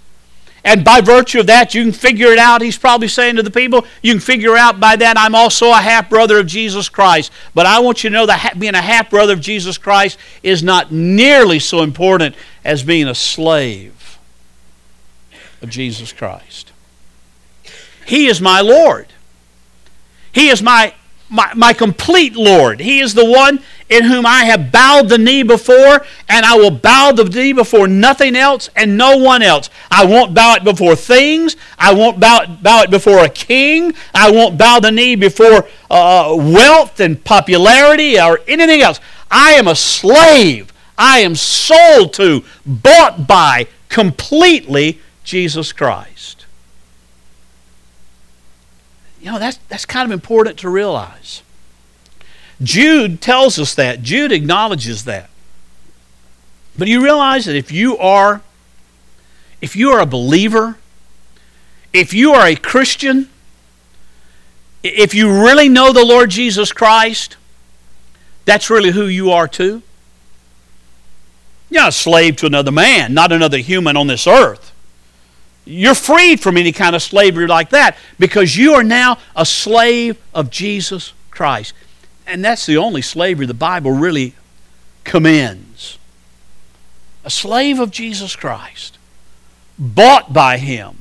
And 0.65 0.85
by 0.85 1.01
virtue 1.01 1.41
of 1.41 1.47
that, 1.47 1.75
you 1.75 1.83
can 1.83 1.93
figure 1.93 2.27
it 2.29 2.39
out. 2.39 2.61
He's 2.61 2.77
probably 2.77 3.09
saying 3.09 3.37
to 3.37 3.43
the 3.43 3.51
people, 3.51 3.87
you 4.03 4.13
can 4.13 4.21
figure 4.21 4.55
out 4.55 4.79
by 4.79 4.97
that 4.97 5.17
I'm 5.17 5.35
also 5.35 5.71
a 5.71 5.77
half 5.77 6.11
brother 6.11 6.39
of 6.39 6.47
Jesus 6.47 6.91
Christ. 6.91 7.33
But 7.55 7.65
I 7.65 7.79
want 7.79 8.05
you 8.05 8.11
to 8.11 8.15
know 8.15 8.27
that 8.27 8.59
being 8.59 8.75
a 8.75 8.83
half 8.83 9.09
brother 9.09 9.33
of 9.33 9.41
Jesus 9.41 9.79
Christ 9.79 10.19
is 10.43 10.63
not 10.63 10.93
nearly 10.93 11.61
so 11.61 11.83
important 11.83 12.35
as 12.67 12.83
being 12.83 13.09
a 13.09 13.15
slave 13.15 14.19
of 15.63 15.71
Jesus 15.71 16.13
Christ. 16.13 16.73
He 18.05 18.27
is 18.27 18.41
my 18.41 18.61
Lord. 18.61 19.07
He 20.33 20.49
is 20.49 20.61
my 20.61 20.93
my, 21.31 21.53
my 21.55 21.73
complete 21.73 22.35
Lord. 22.37 22.81
He 22.81 23.01
is 23.01 23.15
the 23.15 23.25
one 23.25 23.61
in 23.89 24.05
whom 24.05 24.27
I 24.27 24.45
have 24.45 24.71
bowed 24.71 25.09
the 25.09 25.19
knee 25.19 25.43
before, 25.43 26.05
and 26.29 26.45
I 26.45 26.57
will 26.57 26.71
bow 26.71 27.13
the 27.13 27.25
knee 27.25 27.53
before 27.53 27.89
nothing 27.89 28.37
else 28.37 28.69
and 28.77 28.97
no 28.97 29.17
one 29.17 29.43
else. 29.43 29.71
I 29.91 30.05
won't 30.05 30.35
bow 30.35 30.55
it 30.55 30.65
before 30.65 30.97
things. 30.97 31.57
I 31.79 31.95
won't 31.95 32.21
bow 32.21 32.43
it, 32.43 32.63
bow 32.63 32.83
it 32.83 32.91
before 32.91 33.21
a 33.21 33.29
king. 33.29 33.95
I 34.15 34.31
won't 34.31 34.59
bow 34.59 34.81
the 34.81 34.91
knee 34.91 35.17
before 35.17 35.67
uh, 35.91 36.35
wealth 36.37 37.01
and 37.01 37.23
popularity 37.23 38.21
or 38.21 38.41
anything 38.47 38.83
else. 38.83 39.01
I 39.31 39.53
am 39.53 39.69
a 39.69 39.75
slave. 39.75 40.73
I 40.97 41.21
am 41.21 41.35
sold 41.35 42.13
to, 42.15 42.45
bought 42.67 43.27
by 43.27 43.69
completely 43.89 45.01
Jesus 45.25 45.73
Christ. 45.73 46.38
You 49.21 49.33
know, 49.33 49.39
that's, 49.39 49.59
that's 49.69 49.85
kind 49.85 50.07
of 50.07 50.13
important 50.13 50.59
to 50.61 50.69
realize. 50.69 51.43
Jude 52.63 53.21
tells 53.21 53.59
us 53.59 53.75
that. 53.75 54.03
Jude 54.03 54.33
acknowledges 54.33 55.05
that. 55.05 55.31
But 56.77 56.89
you 56.89 57.03
realize 57.03 57.47
that 57.47 57.57
if 57.57 57.73
you 57.73 57.99
are 57.99 58.43
if 59.61 59.75
you 59.75 59.91
are 59.91 60.01
a 60.01 60.07
believer, 60.07 60.77
if 61.93 62.15
you 62.15 62.33
are 62.33 62.47
a 62.47 62.55
Christian, 62.55 63.29
if 64.83 65.15
you 65.15 65.45
really 65.45 65.69
know 65.69 65.93
the 65.93 66.05
Lord 66.05 66.31
Jesus 66.31 66.73
Christ, 66.73 67.37
that's 68.45 68.71
really 68.71 68.93
who 68.93 69.07
you 69.07 69.33
are 69.33 69.49
too. 69.49 69.83
You're 71.71 71.83
not 71.83 71.89
a 71.89 71.93
slave 71.93 72.37
to 72.37 72.47
another 72.47 72.71
man, 72.71 73.13
not 73.13 73.33
another 73.33 73.59
human 73.59 73.97
on 73.97 74.07
this 74.07 74.27
earth. 74.27 74.73
You're 75.69 75.95
freed 75.95 76.41
from 76.41 76.57
any 76.57 76.73
kind 76.73 76.97
of 76.97 77.03
slavery 77.03 77.47
like 77.47 77.69
that 77.71 77.99
because 78.19 78.57
you 78.57 78.73
are 78.73 78.83
now 78.83 79.19
a 79.37 79.45
slave 79.45 80.17
of 80.35 80.49
Jesus 80.49 81.13
Christ. 81.31 81.75
And 82.27 82.43
that's 82.43 82.65
the 82.65 82.79
only 82.79 83.03
slavery 83.03 83.45
the 83.45 83.53
Bible 83.53 83.91
really 83.91 84.33
commends. 85.05 85.99
A 87.23 87.29
slave 87.29 87.81
of 87.81 87.91
Jesus 87.91 88.35
Christ, 88.35 88.97
bought 89.79 90.33
by 90.33 90.57
Him, 90.57 90.99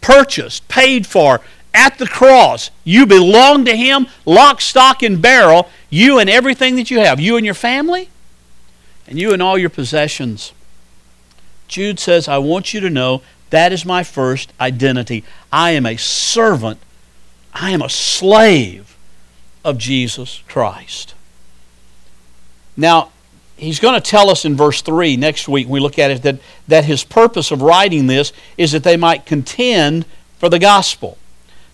purchased, 0.00 0.66
paid 0.66 1.06
for 1.06 1.40
at 1.72 1.98
the 1.98 2.08
cross. 2.08 2.72
You 2.82 3.06
belong 3.06 3.64
to 3.66 3.76
Him, 3.76 4.08
lock, 4.26 4.60
stock, 4.60 5.04
and 5.04 5.22
barrel, 5.22 5.68
you 5.90 6.18
and 6.18 6.28
everything 6.28 6.74
that 6.74 6.90
you 6.90 6.98
have, 6.98 7.20
you 7.20 7.36
and 7.36 7.46
your 7.46 7.54
family, 7.54 8.08
and 9.06 9.16
you 9.16 9.32
and 9.32 9.40
all 9.40 9.56
your 9.56 9.70
possessions. 9.70 10.52
Jude 11.68 12.00
says, 12.00 12.26
I 12.26 12.38
want 12.38 12.74
you 12.74 12.80
to 12.80 12.90
know 12.90 13.22
that 13.52 13.70
is 13.70 13.84
my 13.84 14.02
first 14.02 14.50
identity. 14.58 15.24
I 15.52 15.72
am 15.72 15.84
a 15.84 15.98
servant, 15.98 16.80
I 17.52 17.70
am 17.70 17.82
a 17.82 17.88
slave 17.90 18.96
of 19.62 19.76
Jesus 19.76 20.42
Christ. 20.48 21.14
Now, 22.78 23.12
he's 23.58 23.78
going 23.78 23.94
to 23.94 24.00
tell 24.00 24.30
us 24.30 24.46
in 24.46 24.56
verse 24.56 24.80
3 24.80 25.18
next 25.18 25.48
week 25.48 25.66
when 25.66 25.74
we 25.74 25.80
look 25.80 25.98
at 25.98 26.10
it 26.10 26.22
that, 26.22 26.38
that 26.66 26.86
his 26.86 27.04
purpose 27.04 27.50
of 27.50 27.60
writing 27.60 28.06
this 28.06 28.32
is 28.56 28.72
that 28.72 28.84
they 28.84 28.96
might 28.96 29.26
contend 29.26 30.06
for 30.38 30.48
the 30.48 30.58
gospel, 30.58 31.18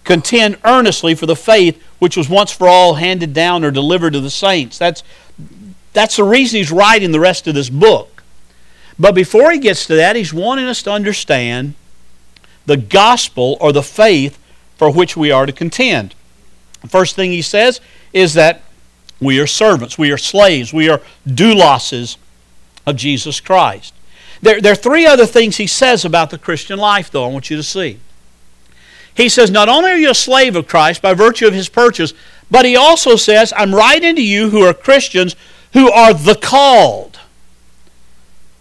contend 0.03 0.59
earnestly 0.65 1.15
for 1.15 1.27
the 1.27 1.37
faith 1.37 1.81
which 2.01 2.17
was 2.17 2.29
once 2.29 2.51
for 2.51 2.67
all 2.67 2.95
handed 2.95 3.33
down 3.33 3.63
or 3.63 3.71
delivered 3.71 4.15
to 4.15 4.21
the 4.21 4.31
saints. 4.31 4.79
That's, 4.79 5.05
that's 5.93 6.17
the 6.17 6.25
reason 6.25 6.59
he's 6.59 6.73
writing 6.73 7.13
the 7.13 7.21
rest 7.21 7.47
of 7.47 7.55
this 7.55 7.71
book. 7.71 8.18
But 8.99 9.15
before 9.15 9.53
he 9.53 9.59
gets 9.59 9.87
to 9.87 9.95
that, 9.97 10.17
he's 10.17 10.35
wanting 10.35 10.67
us 10.67 10.83
to 10.83 10.91
understand 10.91 11.75
the 12.67 12.77
gospel 12.77 13.57
or 13.61 13.73
the 13.73 13.83
faith 13.83 14.39
for 14.77 14.91
which 14.93 15.17
we 15.17 15.31
are 15.31 15.47
to 15.47 15.53
contend. 15.53 16.15
The 16.83 16.89
first 16.89 17.17
thing 17.17 17.31
he 17.31 17.43
says 17.43 17.81
is 18.13 18.35
that 18.35 18.63
we 19.21 19.41
are 19.41 19.47
servants, 19.47 19.99
we 19.99 20.13
are 20.13 20.19
slaves, 20.19 20.73
we 20.73 20.89
are 20.89 21.01
doulos 21.27 22.17
of 22.87 22.97
Jesus 22.97 23.41
Christ. 23.41 23.95
There, 24.41 24.61
there 24.61 24.73
are 24.73 24.77
three 24.77 25.07
other 25.07 25.27
things 25.27 25.57
he 25.57 25.67
says 25.67 26.05
about 26.05 26.31
the 26.31 26.39
Christian 26.39 26.79
life, 26.79 27.11
though, 27.11 27.25
I 27.25 27.33
want 27.33 27.51
you 27.51 27.57
to 27.57 27.63
see. 27.63 27.99
He 29.15 29.29
says, 29.29 29.51
Not 29.51 29.69
only 29.69 29.91
are 29.91 29.97
you 29.97 30.11
a 30.11 30.15
slave 30.15 30.55
of 30.55 30.69
Christ 30.69 31.03
by 31.03 31.15
virtue 31.15 31.49
of 31.49 31.55
his 31.55 31.69
purchase, 31.69 32.15
but 32.51 32.65
he 32.65 32.77
also 32.77 33.17
says, 33.17 33.53
I'm 33.57 33.75
writing 33.75 34.15
to 34.15 34.23
you 34.23 34.51
who 34.51 34.63
are 34.63 34.73
Christians 34.73 35.35
who 35.73 35.91
are 35.91 36.15
the 36.15 36.37
called. 36.37 37.18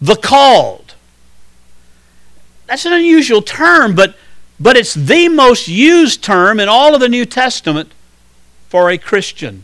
The 0.01 0.15
called. 0.15 0.95
That's 2.67 2.85
an 2.85 2.93
unusual 2.93 3.41
term, 3.41 3.95
but, 3.95 4.15
but 4.59 4.75
it's 4.75 4.93
the 4.93 5.29
most 5.29 5.67
used 5.67 6.23
term 6.23 6.59
in 6.59 6.67
all 6.69 6.93
of 6.93 7.01
the 7.01 7.09
New 7.09 7.25
Testament 7.25 7.91
for 8.69 8.89
a 8.89 8.97
Christian. 8.97 9.63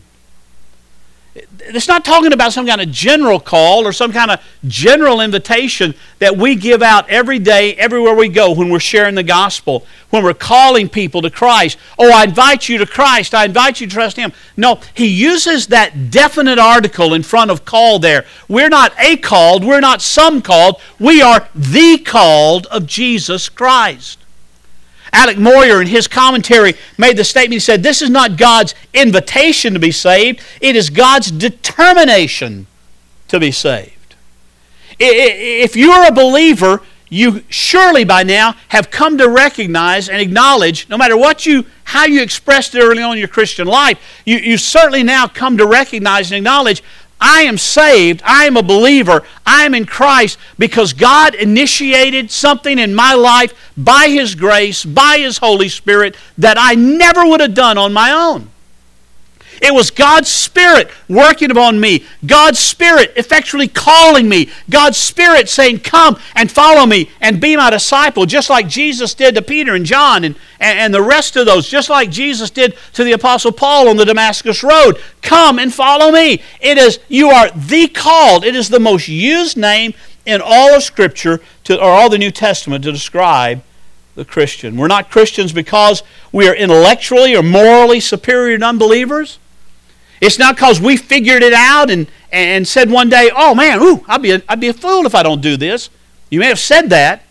It's 1.34 1.88
not 1.88 2.04
talking 2.04 2.32
about 2.32 2.52
some 2.52 2.64
kind 2.64 2.80
of 2.80 2.90
general 2.92 3.40
call 3.40 3.84
or 3.84 3.92
some 3.92 4.12
kind 4.12 4.30
of 4.30 4.40
general 4.68 5.20
invitation 5.20 5.94
that 6.20 6.36
we 6.36 6.54
give 6.54 6.80
out 6.80 7.08
every 7.10 7.40
day, 7.40 7.74
everywhere 7.74 8.14
we 8.14 8.28
go 8.28 8.52
when 8.52 8.70
we're 8.70 8.78
sharing 8.78 9.16
the 9.16 9.24
gospel, 9.24 9.84
when 10.10 10.22
we're 10.22 10.32
calling 10.32 10.88
people 10.88 11.22
to 11.22 11.30
Christ. 11.30 11.76
Oh, 11.98 12.12
I 12.12 12.24
invite 12.24 12.68
you 12.68 12.78
to 12.78 12.86
Christ. 12.86 13.34
I 13.34 13.46
invite 13.46 13.80
you 13.80 13.88
to 13.88 13.92
trust 13.92 14.16
Him. 14.16 14.32
No, 14.56 14.78
he 14.94 15.06
uses 15.06 15.66
that 15.68 16.12
definite 16.12 16.60
article 16.60 17.14
in 17.14 17.24
front 17.24 17.50
of 17.50 17.64
call 17.64 17.98
there. 17.98 18.24
We're 18.46 18.68
not 18.68 18.92
a 19.00 19.16
called, 19.16 19.64
we're 19.64 19.80
not 19.80 20.02
some 20.02 20.40
called, 20.40 20.80
we 21.00 21.20
are 21.20 21.48
the 21.52 21.98
called 21.98 22.66
of 22.66 22.86
Jesus 22.86 23.48
Christ. 23.48 24.23
Alec 25.14 25.38
Motyer, 25.38 25.80
in 25.80 25.86
his 25.86 26.08
commentary, 26.08 26.74
made 26.98 27.16
the 27.16 27.24
statement 27.24 27.54
he 27.54 27.60
said, 27.60 27.82
This 27.82 28.02
is 28.02 28.10
not 28.10 28.36
God's 28.36 28.74
invitation 28.92 29.72
to 29.72 29.80
be 29.80 29.92
saved, 29.92 30.40
it 30.60 30.74
is 30.74 30.90
God's 30.90 31.30
determination 31.30 32.66
to 33.28 33.38
be 33.38 33.52
saved. 33.52 34.16
If 34.98 35.76
you're 35.76 36.06
a 36.06 36.12
believer, 36.12 36.80
you 37.08 37.44
surely 37.48 38.02
by 38.02 38.24
now 38.24 38.56
have 38.68 38.90
come 38.90 39.16
to 39.18 39.28
recognize 39.28 40.08
and 40.08 40.20
acknowledge, 40.20 40.88
no 40.88 40.98
matter 40.98 41.16
what 41.16 41.46
you, 41.46 41.64
how 41.84 42.06
you 42.06 42.20
expressed 42.20 42.74
it 42.74 42.82
early 42.82 43.02
on 43.02 43.12
in 43.12 43.18
your 43.18 43.28
Christian 43.28 43.68
life, 43.68 44.00
you, 44.24 44.38
you 44.38 44.56
certainly 44.56 45.04
now 45.04 45.28
come 45.28 45.56
to 45.58 45.66
recognize 45.66 46.32
and 46.32 46.38
acknowledge 46.38 46.82
I 47.26 47.44
am 47.44 47.56
saved. 47.56 48.20
I 48.22 48.44
am 48.44 48.58
a 48.58 48.62
believer. 48.62 49.22
I 49.46 49.64
am 49.64 49.74
in 49.74 49.86
Christ 49.86 50.38
because 50.58 50.92
God 50.92 51.34
initiated 51.34 52.30
something 52.30 52.78
in 52.78 52.94
my 52.94 53.14
life 53.14 53.54
by 53.78 54.08
His 54.08 54.34
grace, 54.34 54.84
by 54.84 55.16
His 55.18 55.38
Holy 55.38 55.70
Spirit, 55.70 56.16
that 56.36 56.58
I 56.60 56.74
never 56.74 57.26
would 57.26 57.40
have 57.40 57.54
done 57.54 57.78
on 57.78 57.94
my 57.94 58.12
own. 58.12 58.50
It 59.64 59.72
was 59.72 59.90
God's 59.90 60.28
Spirit 60.28 60.90
working 61.08 61.50
upon 61.50 61.80
me, 61.80 62.04
God's 62.26 62.58
Spirit 62.58 63.14
effectually 63.16 63.66
calling 63.66 64.28
me, 64.28 64.50
God's 64.68 64.98
Spirit 64.98 65.48
saying, 65.48 65.78
Come 65.78 66.18
and 66.34 66.52
follow 66.52 66.84
me 66.84 67.10
and 67.18 67.40
be 67.40 67.56
my 67.56 67.70
disciple, 67.70 68.26
just 68.26 68.50
like 68.50 68.68
Jesus 68.68 69.14
did 69.14 69.34
to 69.36 69.40
Peter 69.40 69.74
and 69.74 69.86
John 69.86 70.24
and, 70.24 70.36
and, 70.60 70.92
the 70.92 71.00
rest 71.00 71.36
of 71.36 71.46
those, 71.46 71.66
just 71.66 71.88
like 71.88 72.10
Jesus 72.10 72.50
did 72.50 72.76
to 72.92 73.04
the 73.04 73.12
Apostle 73.12 73.52
Paul 73.52 73.88
on 73.88 73.96
the 73.96 74.04
Damascus 74.04 74.62
Road. 74.62 74.98
Come 75.22 75.58
and 75.58 75.72
follow 75.72 76.12
me. 76.12 76.42
It 76.60 76.76
is, 76.76 76.98
you 77.08 77.30
are 77.30 77.48
the 77.52 77.88
called. 77.88 78.44
It 78.44 78.54
is 78.54 78.68
the 78.68 78.78
most 78.78 79.08
used 79.08 79.56
name 79.56 79.94
in 80.26 80.42
all 80.44 80.74
of 80.74 80.82
Scripture 80.82 81.40
to, 81.64 81.80
or 81.80 81.88
all 81.88 82.10
the 82.10 82.18
New 82.18 82.30
Testament 82.30 82.84
to 82.84 82.92
describe 82.92 83.62
the 84.14 84.26
Christian. 84.26 84.76
We're 84.76 84.88
not 84.88 85.10
Christians 85.10 85.54
because 85.54 86.02
we 86.32 86.46
are 86.48 86.54
intellectually 86.54 87.34
or 87.34 87.42
morally 87.42 88.00
superior 88.00 88.58
to 88.58 88.66
unbelievers. 88.66 89.38
It's 90.24 90.38
not 90.38 90.56
because 90.56 90.80
we 90.80 90.96
figured 90.96 91.42
it 91.42 91.52
out 91.52 91.90
and, 91.90 92.06
and 92.32 92.66
said 92.66 92.90
one 92.90 93.10
day, 93.10 93.30
oh 93.36 93.54
man, 93.54 93.78
ooh, 93.82 94.02
I'd 94.08 94.22
be, 94.22 94.30
a, 94.30 94.42
I'd 94.48 94.58
be 94.58 94.68
a 94.68 94.72
fool 94.72 95.04
if 95.04 95.14
I 95.14 95.22
don't 95.22 95.42
do 95.42 95.58
this. 95.58 95.90
You 96.30 96.40
may 96.40 96.46
have 96.46 96.58
said 96.58 96.88
that, 96.88 97.24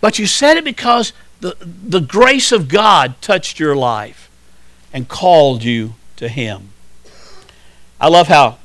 but 0.00 0.20
you 0.20 0.26
said 0.28 0.56
it 0.56 0.62
because 0.62 1.12
the, 1.40 1.56
the 1.60 2.00
grace 2.00 2.52
of 2.52 2.68
God 2.68 3.20
touched 3.20 3.58
your 3.58 3.74
life 3.74 4.30
and 4.92 5.08
called 5.08 5.64
you 5.64 5.94
to 6.14 6.28
Him. 6.28 6.68
I 8.00 8.08
love 8.08 8.28
how 8.28 8.58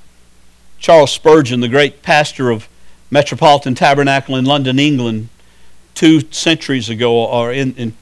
Charles 0.78 1.12
Spurgeon, 1.12 1.60
the 1.60 1.68
great 1.68 2.04
pastor 2.04 2.52
of 2.52 2.70
Metropolitan 3.10 3.74
Tabernacle 3.74 4.36
in 4.36 4.46
London, 4.46 4.78
England, 4.78 5.30
two 5.96 6.22
centuries 6.30 6.90
ago, 6.90 7.26
or 7.26 7.52
in, 7.52 7.74
in 7.74 7.96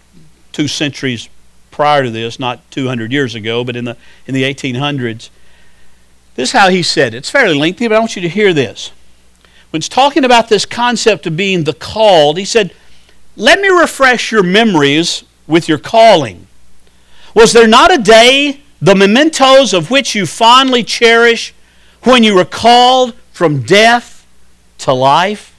two 0.52 0.68
centuries 0.68 1.30
prior 1.72 2.04
to 2.04 2.12
this, 2.12 2.40
not 2.40 2.60
200 2.72 3.14
years 3.14 3.36
ago, 3.36 3.64
but 3.64 3.78
in 3.78 3.86
the, 3.86 3.96
in 4.28 4.34
the 4.34 4.44
1800s, 4.44 5.30
this 6.36 6.50
is 6.50 6.54
how 6.54 6.70
he 6.70 6.84
said 6.84 7.14
it. 7.14 7.18
It's 7.18 7.30
fairly 7.30 7.56
lengthy, 7.56 7.88
but 7.88 7.96
I 7.96 8.00
want 8.00 8.16
you 8.16 8.22
to 8.22 8.30
hear 8.30 8.54
this. 8.54 8.92
When 9.70 9.82
he's 9.82 9.90
talking 9.90 10.26
about 10.26 10.50
this 10.50 10.66
concept 10.66 11.26
of 11.28 11.38
being 11.38 11.64
the 11.64 11.74
called, 11.74 12.38
he 12.38 12.46
said, 12.46 12.74
Let 13.36 13.60
me 13.60 13.70
refresh 13.70 14.32
your 14.32 14.44
memories 14.44 15.24
with 15.48 15.68
your 15.68 15.78
calling. 15.78 16.48
Was 17.34 17.54
there 17.54 17.68
not 17.68 17.94
a 17.94 17.98
day, 17.98 18.62
the 18.82 18.96
mementos 18.96 19.74
of 19.74 19.90
which 19.90 20.16
you 20.16 20.26
fondly 20.26 20.84
cherish, 20.84 21.54
when 22.04 22.24
you 22.24 22.36
were 22.36 22.46
called 22.46 23.14
from 23.32 23.62
death 23.62 24.26
to 24.80 24.94
life? 24.94 25.56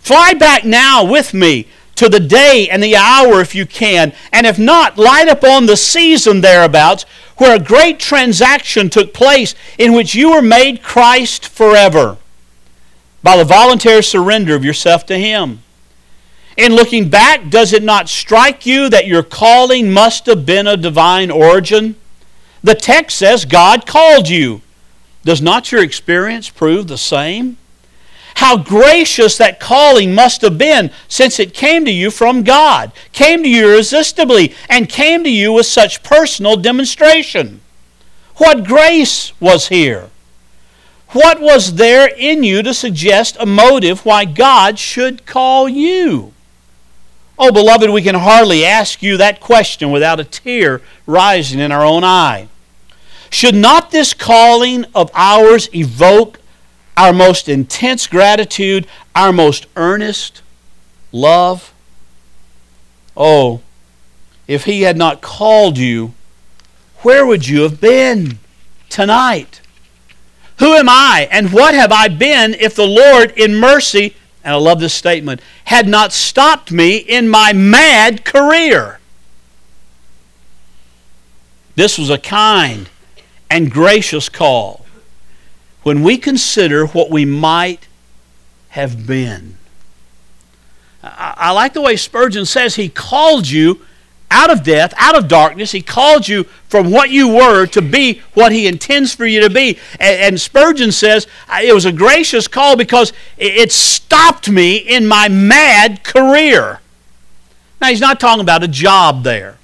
Fly 0.00 0.34
back 0.34 0.64
now 0.64 1.04
with 1.04 1.34
me 1.34 1.68
to 1.96 2.08
the 2.08 2.20
day 2.20 2.68
and 2.70 2.82
the 2.82 2.96
hour 2.96 3.40
if 3.40 3.54
you 3.54 3.66
can, 3.66 4.12
and 4.32 4.46
if 4.46 4.58
not, 4.58 4.96
light 4.96 5.28
upon 5.28 5.66
the 5.66 5.76
season 5.76 6.40
thereabouts 6.40 7.04
where 7.38 7.56
a 7.56 7.60
great 7.60 7.98
transaction 7.98 8.90
took 8.90 9.14
place 9.14 9.54
in 9.78 9.92
which 9.92 10.14
you 10.14 10.32
were 10.32 10.42
made 10.42 10.82
Christ 10.82 11.48
forever 11.48 12.18
by 13.22 13.36
the 13.36 13.44
voluntary 13.44 14.02
surrender 14.02 14.54
of 14.54 14.64
yourself 14.64 15.06
to 15.06 15.18
Him. 15.18 15.62
In 16.56 16.74
looking 16.74 17.08
back, 17.08 17.50
does 17.50 17.72
it 17.72 17.84
not 17.84 18.08
strike 18.08 18.66
you 18.66 18.88
that 18.88 19.06
your 19.06 19.22
calling 19.22 19.92
must 19.92 20.26
have 20.26 20.44
been 20.44 20.66
of 20.66 20.80
divine 20.80 21.30
origin? 21.30 21.94
The 22.62 22.74
text 22.74 23.18
says 23.18 23.44
God 23.44 23.86
called 23.86 24.28
you. 24.28 24.62
Does 25.24 25.40
not 25.40 25.70
your 25.70 25.82
experience 25.82 26.48
prove 26.48 26.88
the 26.88 26.98
same? 26.98 27.56
How 28.38 28.56
gracious 28.56 29.36
that 29.38 29.58
calling 29.58 30.14
must 30.14 30.42
have 30.42 30.56
been 30.56 30.92
since 31.08 31.40
it 31.40 31.52
came 31.52 31.84
to 31.84 31.90
you 31.90 32.08
from 32.08 32.44
God, 32.44 32.92
came 33.12 33.42
to 33.42 33.48
you 33.48 33.68
irresistibly, 33.72 34.54
and 34.68 34.88
came 34.88 35.24
to 35.24 35.28
you 35.28 35.52
with 35.52 35.66
such 35.66 36.04
personal 36.04 36.56
demonstration. 36.56 37.60
What 38.36 38.62
grace 38.62 39.32
was 39.40 39.66
here? 39.70 40.10
What 41.08 41.40
was 41.40 41.74
there 41.74 42.08
in 42.16 42.44
you 42.44 42.62
to 42.62 42.72
suggest 42.72 43.36
a 43.40 43.44
motive 43.44 44.06
why 44.06 44.24
God 44.24 44.78
should 44.78 45.26
call 45.26 45.68
you? 45.68 46.32
Oh, 47.40 47.50
beloved, 47.50 47.90
we 47.90 48.02
can 48.02 48.14
hardly 48.14 48.64
ask 48.64 49.02
you 49.02 49.16
that 49.16 49.40
question 49.40 49.90
without 49.90 50.20
a 50.20 50.24
tear 50.24 50.80
rising 51.06 51.58
in 51.58 51.72
our 51.72 51.84
own 51.84 52.04
eye. 52.04 52.46
Should 53.30 53.56
not 53.56 53.90
this 53.90 54.14
calling 54.14 54.84
of 54.94 55.10
ours 55.12 55.68
evoke 55.74 56.37
our 56.98 57.12
most 57.12 57.48
intense 57.48 58.08
gratitude, 58.08 58.84
our 59.14 59.32
most 59.32 59.66
earnest 59.76 60.42
love. 61.12 61.72
Oh, 63.16 63.60
if 64.48 64.64
He 64.64 64.82
had 64.82 64.96
not 64.96 65.20
called 65.20 65.78
you, 65.78 66.12
where 67.02 67.24
would 67.24 67.46
you 67.46 67.62
have 67.62 67.80
been 67.80 68.40
tonight? 68.88 69.60
Who 70.58 70.74
am 70.74 70.88
I 70.88 71.28
and 71.30 71.52
what 71.52 71.72
have 71.72 71.92
I 71.92 72.08
been 72.08 72.54
if 72.54 72.74
the 72.74 72.86
Lord 72.86 73.30
in 73.36 73.54
mercy, 73.54 74.16
and 74.42 74.54
I 74.54 74.56
love 74.56 74.80
this 74.80 74.92
statement, 74.92 75.40
had 75.66 75.86
not 75.86 76.12
stopped 76.12 76.72
me 76.72 76.96
in 76.96 77.28
my 77.28 77.52
mad 77.52 78.24
career? 78.24 78.98
This 81.76 81.96
was 81.96 82.10
a 82.10 82.18
kind 82.18 82.88
and 83.48 83.70
gracious 83.70 84.28
call 84.28 84.84
when 85.88 86.02
we 86.02 86.18
consider 86.18 86.86
what 86.88 87.10
we 87.10 87.24
might 87.24 87.88
have 88.68 89.06
been. 89.06 89.56
I, 91.02 91.32
I 91.34 91.50
like 91.52 91.72
the 91.72 91.80
way 91.80 91.96
Spurgeon 91.96 92.44
says 92.44 92.74
he 92.74 92.90
called 92.90 93.48
you 93.48 93.80
out 94.30 94.50
of 94.50 94.62
death, 94.62 94.92
out 94.98 95.16
of 95.16 95.28
darkness. 95.28 95.72
He 95.72 95.80
called 95.80 96.28
you 96.28 96.44
from 96.68 96.90
what 96.90 97.08
you 97.08 97.28
were 97.28 97.64
to 97.68 97.80
be 97.80 98.20
what 98.34 98.52
He 98.52 98.66
intends 98.66 99.14
for 99.14 99.24
you 99.24 99.40
to 99.40 99.48
be. 99.48 99.78
And, 99.98 100.20
and, 100.20 100.40
Spurgeon 100.40 100.92
says 100.92 101.26
it 101.50 101.72
was 101.72 101.86
a 101.86 101.92
gracious 101.92 102.46
call 102.46 102.76
because 102.76 103.14
it 103.38 103.72
stopped 103.72 104.50
me 104.50 104.76
in 104.76 105.06
my 105.06 105.30
mad 105.30 106.04
career. 106.04 106.80
Now, 107.80 107.88
he's 107.88 108.00
not 108.00 108.20
talking 108.20 108.42
about 108.42 108.62
a 108.62 108.68
job 108.68 109.22
there. 109.22 109.57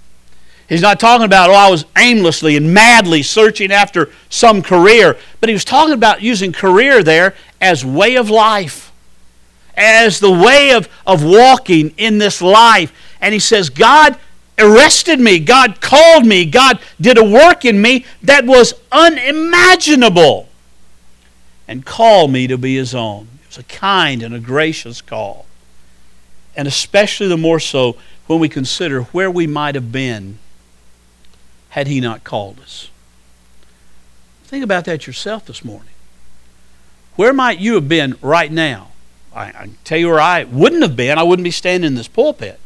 He's 0.68 0.80
not 0.80 0.98
talking 0.98 1.24
about, 1.24 1.50
oh, 1.50 1.54
I 1.54 1.70
was 1.70 1.84
aimlessly 1.96 2.56
and 2.56 2.72
madly 2.72 3.22
searching 3.22 3.70
after 3.70 4.10
some 4.30 4.62
career. 4.62 5.18
But 5.40 5.48
he 5.48 5.52
was 5.52 5.64
talking 5.64 5.94
about 5.94 6.22
using 6.22 6.52
career 6.52 7.02
there 7.02 7.34
as 7.60 7.84
way 7.84 8.16
of 8.16 8.30
life, 8.30 8.92
as 9.76 10.20
the 10.20 10.30
way 10.30 10.72
of, 10.72 10.88
of 11.06 11.22
walking 11.22 11.94
in 11.98 12.18
this 12.18 12.40
life. 12.40 12.92
And 13.20 13.34
he 13.34 13.40
says, 13.40 13.68
God 13.68 14.18
arrested 14.58 15.20
me. 15.20 15.38
God 15.38 15.80
called 15.80 16.26
me. 16.26 16.44
God 16.44 16.78
did 17.00 17.18
a 17.18 17.24
work 17.24 17.64
in 17.64 17.80
me 17.80 18.04
that 18.22 18.46
was 18.46 18.74
unimaginable 18.90 20.48
and 21.66 21.84
called 21.84 22.30
me 22.30 22.46
to 22.46 22.58
be 22.58 22.76
His 22.76 22.94
own. 22.94 23.28
It 23.42 23.48
was 23.48 23.58
a 23.58 23.62
kind 23.64 24.22
and 24.22 24.34
a 24.34 24.40
gracious 24.40 25.00
call. 25.00 25.46
And 26.56 26.68
especially 26.68 27.28
the 27.28 27.36
more 27.36 27.60
so 27.60 27.96
when 28.26 28.38
we 28.38 28.48
consider 28.48 29.02
where 29.02 29.30
we 29.30 29.46
might 29.46 29.74
have 29.74 29.90
been 29.90 30.38
had 31.74 31.88
He 31.88 31.98
not 31.98 32.22
called 32.22 32.60
us. 32.60 32.88
Think 34.44 34.62
about 34.62 34.84
that 34.84 35.08
yourself 35.08 35.44
this 35.46 35.64
morning. 35.64 35.92
Where 37.16 37.32
might 37.32 37.58
you 37.58 37.74
have 37.74 37.88
been 37.88 38.14
right 38.22 38.52
now? 38.52 38.92
I, 39.34 39.46
I 39.46 39.70
tell 39.82 39.98
you 39.98 40.06
where 40.06 40.20
I 40.20 40.44
wouldn't 40.44 40.82
have 40.82 40.94
been. 40.94 41.18
I 41.18 41.24
wouldn't 41.24 41.42
be 41.42 41.50
standing 41.50 41.88
in 41.88 41.94
this 41.96 42.06
pulpit 42.06 42.60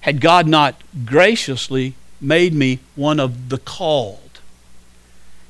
had 0.00 0.20
God 0.20 0.48
not 0.48 0.74
graciously 1.04 1.94
made 2.20 2.52
me 2.52 2.80
one 2.96 3.20
of 3.20 3.50
the 3.50 3.58
called. 3.58 4.40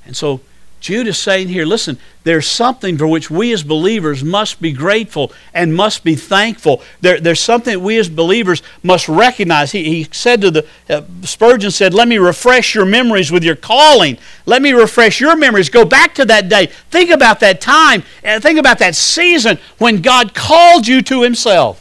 And 0.05 0.15
so 0.15 0.43
Jude 0.83 1.07
is 1.07 1.17
saying 1.17 1.47
here, 1.47 1.65
listen, 1.65 1.97
there's 2.25 2.49
something 2.49 2.99
for 2.99 3.07
which 3.07 3.31
we 3.31 3.53
as 3.53 3.63
believers 3.63 4.25
must 4.25 4.61
be 4.61 4.73
grateful 4.73 5.33
and 5.55 5.77
must 5.77 6.03
be 6.03 6.17
thankful. 6.17 6.83
There, 7.01 7.21
there's 7.21 7.39
something 7.39 7.75
that 7.75 7.81
we 7.81 7.99
as 7.99 8.09
believers 8.09 8.65
must 8.83 9.09
recognize. 9.09 9.71
He, 9.71 9.85
he 9.85 10.09
said 10.11 10.41
to 10.41 10.51
the, 10.51 10.67
uh, 10.91 11.03
Spurgeon 11.23 11.71
said, 11.71 11.95
let 11.95 12.09
me 12.09 12.19
refresh 12.19 12.75
your 12.75 12.85
memories 12.85 13.31
with 13.31 13.45
your 13.45 13.55
calling. 13.55 14.19
Let 14.45 14.61
me 14.61 14.73
refresh 14.73 15.21
your 15.21 15.37
memories. 15.37 15.69
Go 15.69 15.85
back 15.85 16.17
to 16.17 16.25
that 16.25 16.49
day. 16.49 16.67
Think 16.91 17.11
about 17.11 17.39
that 17.41 17.61
time 17.61 18.03
and 18.25 18.43
think 18.43 18.59
about 18.59 18.81
that 18.81 18.97
season 18.97 19.59
when 19.79 20.03
God 20.03 20.35
called 20.35 20.89
you 20.89 21.01
to 21.03 21.23
himself 21.23 21.79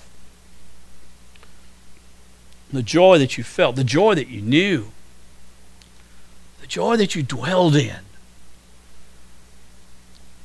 the 2.71 2.83
joy 2.83 3.17
that 3.17 3.35
you 3.35 3.43
felt, 3.43 3.75
the 3.75 3.83
joy 3.83 4.13
that 4.13 4.27
you 4.27 4.41
knew, 4.41 4.91
the 6.61 6.67
joy 6.67 6.97
that 6.97 7.15
you 7.15 7.23
dwelled 7.23 7.75
in. 7.75 7.97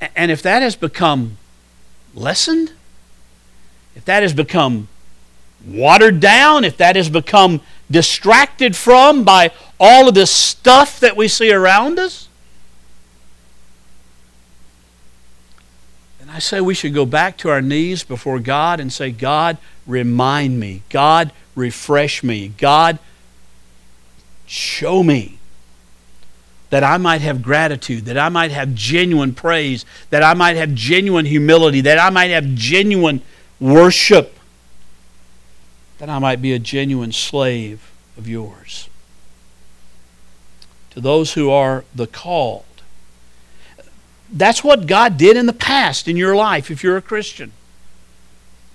And 0.01 0.31
if 0.31 0.43
that 0.43 0.63
has 0.63 0.77
become 0.77 1.39
lessened, 2.15 2.73
if 3.95 4.05
that 4.05 4.23
has 4.23 4.33
become 4.35 4.89
watered 5.67 6.21
down, 6.21 6.65
if 6.65 6.77
that 6.77 6.97
has 6.97 7.09
become 7.09 7.61
distracted 7.91 8.77
from 8.77 9.25
by 9.25 9.51
all 9.81 10.09
of 10.09 10.15
this 10.15 10.31
stuff 10.31 11.01
that 11.01 11.17
we 11.17 11.29
see 11.29 11.53
around 11.53 11.99
us, 11.99 12.29
then 16.19 16.29
I 16.29 16.39
say 16.39 16.61
we 16.61 16.75
should 16.75 16.95
go 16.95 17.07
back 17.07 17.37
to 17.39 17.49
our 17.49 17.63
knees 17.63 18.05
before 18.05 18.39
God 18.39 18.81
and 18.81 18.93
say, 18.93 19.11
God, 19.11 19.57
remind 19.87 20.61
me. 20.61 20.83
God, 20.91 21.33
refresh 21.55 22.23
me. 22.23 22.49
God, 22.59 22.99
show 24.47 25.03
me 25.03 25.36
that 26.71 26.83
I 26.83 26.97
might 26.97 27.21
have 27.21 27.43
gratitude, 27.43 28.07
that 28.07 28.19
I 28.19 28.29
might 28.29 28.51
have 28.51 28.75
genuine 28.75 29.35
praise, 29.35 29.85
that 30.11 30.23
I 30.23 30.35
might 30.35 30.57
have 30.57 30.75
genuine 30.75 31.27
humility, 31.27 31.81
that 31.83 31.99
I 31.99 32.11
might 32.11 32.31
have 32.31 32.55
genuine 32.55 33.23
worship, 33.61 34.39
that 35.99 36.09
I 36.09 36.19
might 36.19 36.43
be 36.43 36.53
a 36.53 36.59
genuine 36.59 37.13
slave 37.13 37.93
of 38.19 38.29
yours. 38.29 38.89
To 40.91 41.01
those 41.01 41.35
who 41.35 41.51
are 41.51 41.85
the 41.95 42.07
called, 42.07 42.65
that's 44.33 44.65
what 44.65 44.87
God 44.87 45.17
did 45.17 45.37
in 45.37 45.47
the 45.47 45.53
past 45.53 46.09
in 46.09 46.17
your 46.17 46.35
life 46.35 46.71
if 46.71 46.83
you're 46.83 46.97
a 46.97 47.03
Christian. 47.03 47.53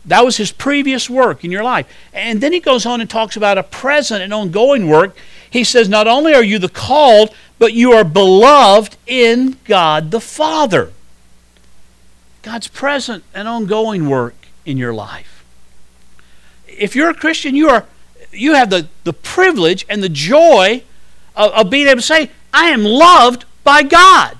That 0.05 0.25
was 0.25 0.37
his 0.37 0.51
previous 0.51 1.09
work 1.09 1.43
in 1.43 1.51
your 1.51 1.63
life. 1.63 1.87
And 2.13 2.41
then 2.41 2.53
he 2.53 2.59
goes 2.59 2.85
on 2.85 3.01
and 3.01 3.09
talks 3.09 3.35
about 3.35 3.57
a 3.57 3.63
present 3.63 4.23
and 4.23 4.33
ongoing 4.33 4.87
work. 4.87 5.15
He 5.49 5.63
says, 5.63 5.87
Not 5.89 6.07
only 6.07 6.33
are 6.33 6.43
you 6.43 6.57
the 6.57 6.69
called, 6.69 7.35
but 7.61 7.73
you 7.73 7.93
are 7.93 8.03
beloved 8.03 8.97
in 9.05 9.55
God 9.65 10.09
the 10.09 10.19
Father. 10.19 10.91
God's 12.41 12.67
present 12.67 13.23
and 13.35 13.47
ongoing 13.47 14.09
work 14.09 14.47
in 14.65 14.79
your 14.79 14.95
life. 14.95 15.45
If 16.67 16.95
you're 16.95 17.11
a 17.11 17.13
Christian, 17.13 17.53
you 17.53 17.69
are 17.69 17.85
you 18.31 18.55
have 18.55 18.71
the, 18.71 18.87
the 19.03 19.13
privilege 19.13 19.85
and 19.87 20.01
the 20.01 20.09
joy 20.09 20.81
of, 21.35 21.51
of 21.51 21.69
being 21.69 21.85
able 21.85 21.97
to 21.97 22.01
say, 22.01 22.31
I 22.51 22.69
am 22.69 22.83
loved 22.83 23.45
by 23.63 23.83
God. 23.83 24.37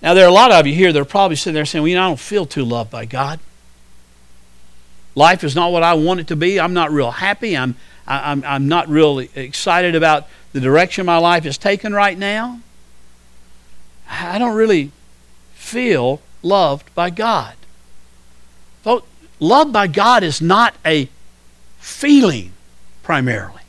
Now, 0.00 0.14
there 0.14 0.24
are 0.24 0.30
a 0.30 0.32
lot 0.32 0.52
of 0.52 0.68
you 0.68 0.74
here 0.74 0.92
that 0.92 1.00
are 1.00 1.04
probably 1.04 1.34
sitting 1.34 1.54
there 1.54 1.64
saying, 1.64 1.82
Well, 1.82 1.88
you 1.88 1.96
know, 1.96 2.04
I 2.04 2.08
don't 2.10 2.20
feel 2.20 2.46
too 2.46 2.64
loved 2.64 2.92
by 2.92 3.06
God. 3.06 3.40
Life 5.16 5.42
is 5.42 5.56
not 5.56 5.72
what 5.72 5.82
I 5.82 5.94
want 5.94 6.20
it 6.20 6.28
to 6.28 6.36
be. 6.36 6.60
I'm 6.60 6.74
not 6.74 6.92
real 6.92 7.10
happy. 7.10 7.56
I'm, 7.56 7.74
I'm, 8.08 8.42
I'm 8.44 8.68
not 8.68 8.88
really 8.88 9.30
excited 9.34 9.94
about 9.94 10.26
the 10.52 10.60
direction 10.60 11.04
my 11.04 11.18
life 11.18 11.44
is 11.44 11.58
taken 11.58 11.92
right 11.92 12.16
now. 12.16 12.60
I 14.08 14.38
don't 14.38 14.56
really 14.56 14.90
feel 15.52 16.22
loved 16.42 16.92
by 16.94 17.10
God. 17.10 17.54
Folks, 18.82 19.06
love 19.38 19.72
by 19.72 19.86
God 19.86 20.22
is 20.22 20.40
not 20.40 20.74
a 20.86 21.08
feeling 21.78 22.52
primarily. 23.02 23.62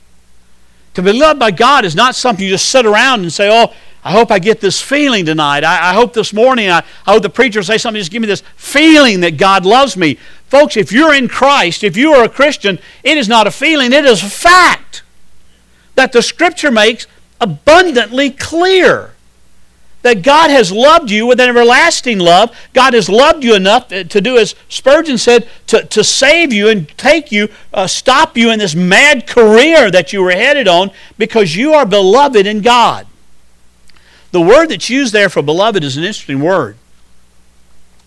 To 0.93 1.01
be 1.01 1.11
loved 1.11 1.39
by 1.39 1.51
God 1.51 1.83
is 1.83 1.95
not 1.95 2.15
something 2.15 2.43
you 2.43 2.51
just 2.51 2.69
sit 2.69 2.85
around 2.85 3.21
and 3.21 3.31
say, 3.31 3.49
oh, 3.51 3.73
I 4.09 4.13
hope 4.13 4.31
I 4.31 4.39
get 4.39 4.59
this 4.59 4.81
feeling 4.81 5.23
tonight. 5.27 5.63
I, 5.63 5.91
I 5.91 5.93
hope 5.93 6.13
this 6.13 6.33
morning, 6.33 6.67
I, 6.67 6.79
I 7.05 7.11
hope 7.11 7.21
the 7.21 7.29
preacher 7.29 7.61
say 7.61 7.77
something, 7.77 7.99
just 7.99 8.11
give 8.11 8.23
me 8.23 8.27
this 8.27 8.41
feeling 8.55 9.19
that 9.19 9.37
God 9.37 9.67
loves 9.67 9.95
me. 9.95 10.15
Folks, 10.47 10.77
if 10.77 10.91
you're 10.91 11.13
in 11.13 11.27
Christ, 11.27 11.83
if 11.83 11.95
you 11.95 12.13
are 12.13 12.23
a 12.23 12.29
Christian, 12.29 12.79
it 13.03 13.19
is 13.19 13.29
not 13.29 13.45
a 13.45 13.51
feeling, 13.51 13.93
it 13.93 14.05
is 14.05 14.23
a 14.23 14.25
fact 14.25 15.03
that 15.93 16.11
the 16.11 16.23
Scripture 16.23 16.71
makes 16.71 17.05
abundantly 17.39 18.31
clear. 18.31 19.13
That 20.01 20.23
God 20.23 20.49
has 20.49 20.71
loved 20.71 21.11
you 21.11 21.27
with 21.27 21.39
an 21.39 21.49
everlasting 21.49 22.17
love. 22.17 22.57
God 22.73 22.95
has 22.95 23.09
loved 23.09 23.43
you 23.43 23.53
enough 23.53 23.89
to 23.89 24.03
do, 24.05 24.37
as 24.37 24.55
Spurgeon 24.69 25.19
said, 25.19 25.47
to, 25.67 25.85
to 25.85 26.03
save 26.03 26.51
you 26.51 26.69
and 26.69 26.87
take 26.97 27.31
you, 27.31 27.49
uh, 27.71 27.85
stop 27.85 28.35
you 28.35 28.49
in 28.49 28.57
this 28.57 28.73
mad 28.73 29.27
career 29.27 29.91
that 29.91 30.13
you 30.13 30.23
were 30.23 30.31
headed 30.31 30.67
on 30.67 30.89
because 31.19 31.55
you 31.55 31.73
are 31.73 31.85
beloved 31.85 32.47
in 32.47 32.61
God. 32.61 33.05
The 34.31 34.41
word 34.41 34.67
that's 34.67 34.89
used 34.89 35.13
there 35.13 35.29
for 35.29 35.41
beloved 35.41 35.83
is 35.83 35.97
an 35.97 36.03
interesting 36.03 36.39
word 36.39 36.77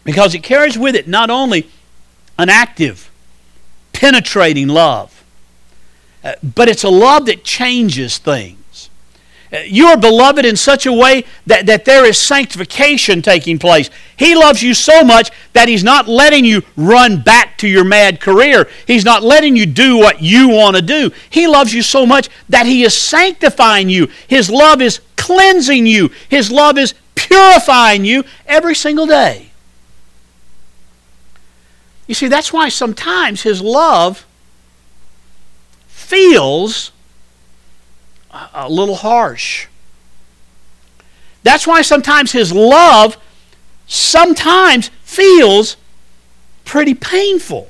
because 0.05 0.35
it 0.35 0.43
carries 0.43 0.79
with 0.79 0.95
it 0.95 1.09
not 1.09 1.31
only 1.31 1.69
an 2.39 2.49
active, 2.49 3.11
penetrating 3.93 4.69
love. 4.69 5.25
Uh, 6.25 6.35
but 6.43 6.69
it's 6.69 6.85
a 6.85 6.89
love 6.89 7.27
that 7.27 7.43
changes 7.45 8.19
things. 8.19 8.62
You 9.53 9.89
are 9.89 9.99
beloved 9.99 10.47
in 10.47 10.57
such 10.57 10.87
a 10.87 10.93
way 10.93 11.25
that, 11.47 11.67
that 11.67 11.85
there 11.85 12.07
is 12.07 12.17
sanctification 12.17 13.21
taking 13.21 13.59
place. 13.59 13.91
He 14.17 14.35
loves 14.35 14.63
you 14.63 14.73
so 14.73 15.05
much 15.05 15.31
that 15.53 15.69
He's 15.69 15.85
not 15.85 16.09
letting 16.09 16.45
you 16.45 16.63
run 16.75 17.21
back 17.21 17.59
to 17.59 17.69
your 17.69 17.85
mad 17.85 18.21
career. 18.21 18.69
He's 18.87 19.05
not 19.05 19.23
letting 19.23 19.55
you 19.55 19.67
do 19.67 19.99
what 19.99 20.23
you 20.23 20.49
want 20.49 20.77
to 20.77 20.83
do. 20.83 21.13
He 21.29 21.47
loves 21.47 21.75
you 21.75 21.83
so 21.83 22.07
much 22.07 22.31
that 22.49 22.65
He 22.65 22.83
is 22.83 22.97
sanctifying 22.97 23.91
you. 23.91 24.09
His 24.27 24.49
love 24.49 24.81
is 24.81 25.01
cleansing 25.17 25.87
you. 25.87 26.11
His 26.31 26.51
love 26.51 26.79
is 26.79 26.95
purifying 27.15 28.05
you 28.05 28.25
every 28.47 28.75
single 28.75 29.07
day. 29.07 29.51
You 32.07 32.15
see, 32.15 32.29
that's 32.29 32.53
why 32.53 32.69
sometimes 32.69 33.43
his 33.43 33.63
love 33.63 34.27
feels 35.89 36.93
a 38.33 38.69
little 38.69 38.97
harsh. 38.97 39.67
That's 41.43 41.67
why 41.67 41.83
sometimes 41.83 42.33
his 42.33 42.53
love 42.53 43.17
sometimes 43.87 44.89
feels 45.03 45.77
pretty 46.65 46.95
painful. 46.95 47.69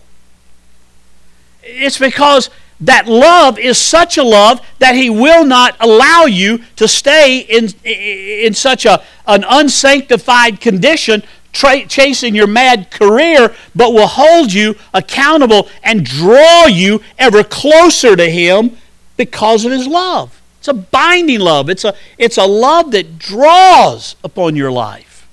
It's 1.62 1.98
because 1.98 2.50
that 2.80 3.06
love 3.06 3.58
is 3.58 3.78
such 3.78 4.18
a 4.18 4.22
love 4.22 4.60
that 4.78 4.94
he 4.94 5.08
will 5.08 5.44
not 5.44 5.76
allow 5.80 6.24
you 6.24 6.62
to 6.76 6.88
stay 6.88 7.38
in, 7.38 7.68
in 7.84 8.54
such 8.54 8.84
a, 8.84 9.02
an 9.26 9.44
unsanctified 9.48 10.60
condition 10.60 11.22
tra- 11.52 11.86
chasing 11.86 12.34
your 12.34 12.48
mad 12.48 12.90
career, 12.90 13.54
but 13.74 13.92
will 13.92 14.08
hold 14.08 14.52
you 14.52 14.74
accountable 14.92 15.68
and 15.82 16.04
draw 16.04 16.66
you 16.66 17.00
ever 17.18 17.44
closer 17.44 18.16
to 18.16 18.28
him 18.28 18.76
because 19.16 19.64
of 19.64 19.70
his 19.70 19.86
love. 19.86 20.41
It's 20.62 20.68
a 20.68 20.74
binding 20.74 21.40
love. 21.40 21.68
It's 21.68 21.84
a, 21.84 21.92
it's 22.18 22.38
a 22.38 22.46
love 22.46 22.92
that 22.92 23.18
draws 23.18 24.14
upon 24.22 24.54
your 24.54 24.70
life 24.70 25.26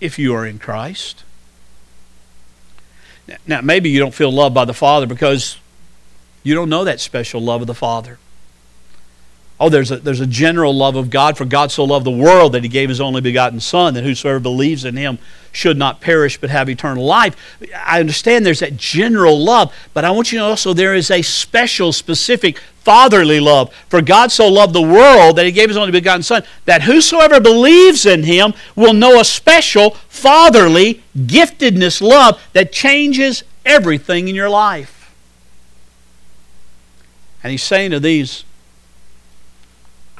if 0.00 0.18
you 0.18 0.34
are 0.34 0.44
in 0.44 0.58
Christ. 0.58 1.22
Now, 3.46 3.60
maybe 3.60 3.90
you 3.90 4.00
don't 4.00 4.12
feel 4.12 4.32
loved 4.32 4.56
by 4.56 4.64
the 4.64 4.74
Father 4.74 5.06
because 5.06 5.58
you 6.42 6.52
don't 6.52 6.68
know 6.68 6.82
that 6.82 6.98
special 6.98 7.40
love 7.40 7.60
of 7.60 7.68
the 7.68 7.74
Father. 7.74 8.18
Oh, 9.60 9.68
there's 9.68 9.92
a, 9.92 9.98
there's 9.98 10.20
a 10.20 10.26
general 10.26 10.74
love 10.74 10.96
of 10.96 11.10
God, 11.10 11.36
for 11.36 11.44
God 11.44 11.70
so 11.70 11.84
loved 11.84 12.04
the 12.04 12.10
world 12.10 12.52
that 12.52 12.64
he 12.64 12.68
gave 12.68 12.88
his 12.88 13.00
only 13.00 13.20
begotten 13.20 13.60
Son, 13.60 13.94
that 13.94 14.02
whosoever 14.02 14.40
believes 14.40 14.84
in 14.84 14.96
him 14.96 15.18
should 15.52 15.76
not 15.76 16.00
perish 16.00 16.40
but 16.40 16.50
have 16.50 16.68
eternal 16.68 17.04
life. 17.04 17.36
I 17.86 18.00
understand 18.00 18.44
there's 18.44 18.58
that 18.60 18.76
general 18.76 19.38
love, 19.38 19.72
but 19.94 20.04
I 20.04 20.10
want 20.10 20.32
you 20.32 20.38
to 20.38 20.44
know 20.44 20.50
also 20.50 20.72
there 20.72 20.96
is 20.96 21.08
a 21.08 21.22
special, 21.22 21.92
specific 21.92 22.58
fatherly 22.58 23.38
love. 23.38 23.72
For 23.88 24.02
God 24.02 24.32
so 24.32 24.48
loved 24.48 24.74
the 24.74 24.82
world 24.82 25.36
that 25.36 25.46
he 25.46 25.52
gave 25.52 25.68
his 25.68 25.76
only 25.76 25.92
begotten 25.92 26.24
Son, 26.24 26.42
that 26.64 26.82
whosoever 26.82 27.38
believes 27.38 28.04
in 28.04 28.24
him 28.24 28.54
will 28.74 28.92
know 28.92 29.20
a 29.20 29.24
special 29.24 29.92
fatherly 30.08 31.02
giftedness 31.16 32.02
love 32.02 32.42
that 32.54 32.72
changes 32.72 33.44
everything 33.64 34.26
in 34.26 34.34
your 34.34 34.50
life. 34.50 35.14
And 37.44 37.52
he's 37.52 37.62
saying 37.62 37.92
to 37.92 38.00
these 38.00 38.44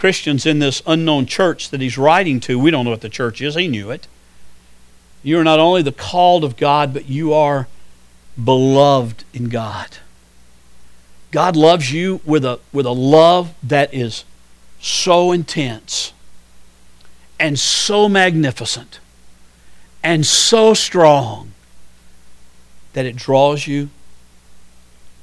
Christians 0.05 0.45
in 0.45 0.59
this 0.59 0.83
unknown 0.87 1.25
church 1.25 1.71
that 1.71 1.81
he's 1.81 1.97
writing 1.97 2.39
to, 2.41 2.59
we 2.59 2.71
don't 2.71 2.85
know 2.85 2.91
what 2.91 3.01
the 3.01 3.09
church 3.09 3.41
is, 3.41 3.55
he 3.55 3.69
knew 3.69 3.91
it. 3.91 4.07
You 5.23 5.39
are 5.39 5.45
not 5.45 5.59
only 5.59 5.81
the 5.81 5.93
called 5.93 6.45
of 6.45 6.59
God, 6.59 6.93
but 6.93 7.09
you 7.09 7.33
are 7.33 7.69
beloved 8.37 9.25
in 9.33 9.49
God. 9.49 9.97
God 11.31 11.57
loves 11.57 11.91
you 11.91 12.21
with 12.27 12.45
a, 12.45 12.61
with 12.71 12.85
a 12.85 12.91
love 12.91 13.55
that 13.63 13.95
is 13.95 14.27
so 14.79 15.33
intense 15.33 16.13
and 17.41 17.59
so 17.59 18.07
magnificent 18.07 19.01
and 20.03 20.27
so 20.27 20.75
strong 20.75 21.53
that 22.93 23.07
it 23.07 23.17
draws 23.17 23.67
you 23.67 23.89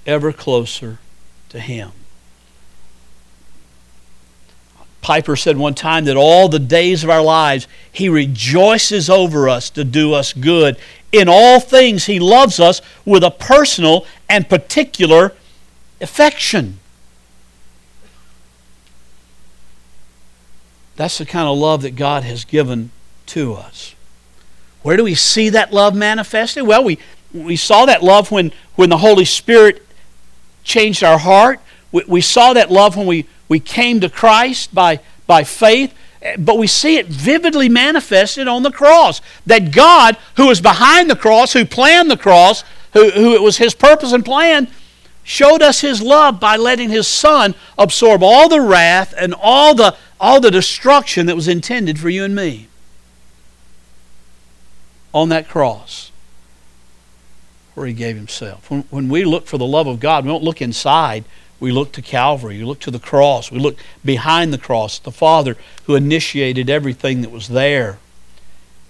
ever 0.07 0.33
closer 0.33 0.97
to 1.49 1.59
Him. 1.59 1.91
Piper 5.01 5.35
said 5.35 5.57
one 5.57 5.73
time 5.73 6.05
that 6.05 6.15
all 6.15 6.47
the 6.47 6.59
days 6.59 7.03
of 7.03 7.09
our 7.09 7.23
lives, 7.23 7.67
He 7.91 8.07
rejoices 8.07 9.09
over 9.09 9.49
us 9.49 9.69
to 9.71 9.83
do 9.83 10.13
us 10.13 10.33
good. 10.33 10.77
In 11.11 11.27
all 11.27 11.59
things, 11.59 12.05
He 12.05 12.19
loves 12.19 12.59
us 12.59 12.81
with 13.03 13.23
a 13.23 13.31
personal 13.31 14.05
and 14.29 14.47
particular 14.47 15.33
affection. 15.99 16.79
That's 20.95 21.17
the 21.17 21.25
kind 21.25 21.47
of 21.47 21.57
love 21.57 21.81
that 21.81 21.95
God 21.95 22.23
has 22.23 22.45
given 22.45 22.91
to 23.27 23.53
us. 23.53 23.95
Where 24.83 24.97
do 24.97 25.03
we 25.03 25.15
see 25.15 25.49
that 25.49 25.73
love 25.73 25.95
manifested? 25.95 26.63
Well, 26.63 26.83
we, 26.83 26.99
we 27.33 27.55
saw 27.55 27.85
that 27.85 28.03
love 28.03 28.31
when, 28.31 28.51
when 28.75 28.89
the 28.89 28.97
Holy 28.97 29.25
Spirit 29.25 29.85
changed 30.63 31.03
our 31.03 31.17
heart. 31.17 31.59
We, 31.91 32.03
we 32.07 32.21
saw 32.21 32.53
that 32.53 32.71
love 32.71 32.97
when 32.97 33.07
we, 33.07 33.25
we 33.51 33.59
came 33.59 33.99
to 33.99 34.09
Christ 34.09 34.73
by, 34.73 35.01
by 35.27 35.43
faith, 35.43 35.93
but 36.39 36.57
we 36.57 36.67
see 36.67 36.95
it 36.95 37.07
vividly 37.07 37.67
manifested 37.67 38.47
on 38.47 38.63
the 38.63 38.71
cross. 38.71 39.19
That 39.45 39.73
God, 39.73 40.15
who 40.37 40.47
was 40.47 40.61
behind 40.61 41.09
the 41.09 41.17
cross, 41.17 41.51
who 41.51 41.65
planned 41.65 42.09
the 42.09 42.15
cross, 42.15 42.63
who, 42.93 43.09
who 43.09 43.35
it 43.35 43.41
was 43.41 43.57
his 43.57 43.73
purpose 43.73 44.13
and 44.13 44.23
plan, 44.23 44.69
showed 45.23 45.61
us 45.61 45.81
his 45.81 46.01
love 46.01 46.39
by 46.39 46.55
letting 46.55 46.91
his 46.91 47.09
son 47.09 47.53
absorb 47.77 48.23
all 48.23 48.47
the 48.47 48.61
wrath 48.61 49.13
and 49.17 49.35
all 49.37 49.75
the, 49.75 49.97
all 50.17 50.39
the 50.39 50.49
destruction 50.49 51.25
that 51.25 51.35
was 51.35 51.49
intended 51.49 51.99
for 51.99 52.07
you 52.07 52.23
and 52.23 52.33
me 52.33 52.69
on 55.13 55.27
that 55.27 55.49
cross 55.49 56.09
where 57.75 57.85
he 57.85 57.91
gave 57.91 58.15
himself. 58.15 58.71
When, 58.71 58.85
when 58.91 59.09
we 59.09 59.25
look 59.25 59.45
for 59.45 59.57
the 59.57 59.67
love 59.67 59.87
of 59.87 59.99
God, 59.99 60.23
we 60.23 60.31
don't 60.31 60.41
look 60.41 60.61
inside. 60.61 61.25
We 61.61 61.71
look 61.71 61.91
to 61.93 62.01
Calvary. 62.01 62.57
We 62.57 62.65
look 62.65 62.79
to 62.81 62.91
the 62.91 62.99
cross. 62.99 63.51
We 63.51 63.59
look 63.59 63.77
behind 64.03 64.51
the 64.51 64.57
cross, 64.57 64.97
the 64.97 65.11
Father 65.11 65.55
who 65.85 65.95
initiated 65.95 66.69
everything 66.69 67.21
that 67.21 67.29
was 67.29 67.49
there 67.49 67.99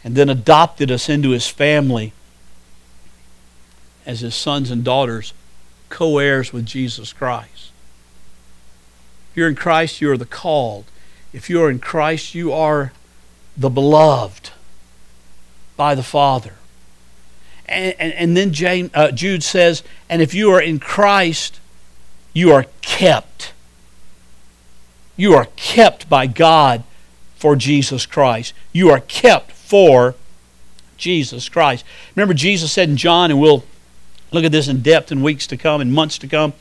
and 0.03 0.15
then 0.15 0.29
adopted 0.29 0.89
us 0.89 1.09
into 1.09 1.31
his 1.31 1.47
family 1.47 2.13
as 4.05 4.21
his 4.21 4.33
sons 4.33 4.71
and 4.71 4.85
daughters, 4.85 5.33
co 5.89 6.17
heirs 6.17 6.53
with 6.53 6.65
Jesus 6.65 7.11
Christ. 7.11 7.71
If 9.31 9.37
you're 9.37 9.49
in 9.49 9.55
Christ, 9.55 10.01
you 10.01 10.09
are 10.09 10.17
the 10.17 10.25
called. 10.25 10.85
If 11.33 11.49
you 11.49 11.61
are 11.61 11.69
in 11.69 11.79
Christ, 11.79 12.33
you 12.33 12.53
are 12.53 12.93
the 13.55 13.69
beloved 13.69 14.51
by 15.75 15.93
the 15.93 16.03
Father. 16.03 16.55
And, 17.65 17.95
and, 17.99 18.13
and 18.13 18.37
then 18.37 18.53
James, 18.53 18.91
uh, 18.93 19.11
Jude 19.11 19.43
says, 19.43 19.83
and 20.09 20.21
if 20.21 20.33
you 20.33 20.51
are 20.51 20.61
in 20.61 20.79
Christ, 20.79 21.60
you 22.33 22.51
are 22.51 22.65
kept. 22.81 23.53
You 25.17 25.33
are 25.33 25.47
kept 25.55 26.09
by 26.09 26.27
God 26.27 26.83
for 27.35 27.55
Jesus 27.55 28.05
Christ. 28.05 28.53
You 28.71 28.89
are 28.89 28.99
kept 28.99 29.51
for 29.51 30.15
Jesus 30.97 31.49
Christ. 31.49 31.83
Remember, 32.15 32.33
Jesus 32.33 32.71
said 32.71 32.89
in 32.89 32.97
John, 32.97 33.31
and 33.31 33.39
we'll 33.39 33.63
look 34.31 34.45
at 34.45 34.51
this 34.51 34.67
in 34.67 34.81
depth 34.81 35.11
in 35.11 35.21
weeks 35.21 35.47
to 35.47 35.57
come, 35.57 35.81
in 35.81 35.91
months 35.91 36.17
to 36.19 36.27
come. 36.27 36.53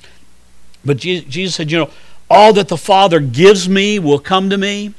But 0.84 0.96
Jesus 0.96 1.54
said, 1.54 1.70
you 1.70 1.78
know, 1.78 1.90
all 2.28 2.52
that 2.54 2.68
the 2.68 2.76
Father 2.76 3.20
gives 3.20 3.68
me 3.68 3.98
will 3.98 4.18
come 4.18 4.50
to 4.50 4.56
me. 4.56 4.94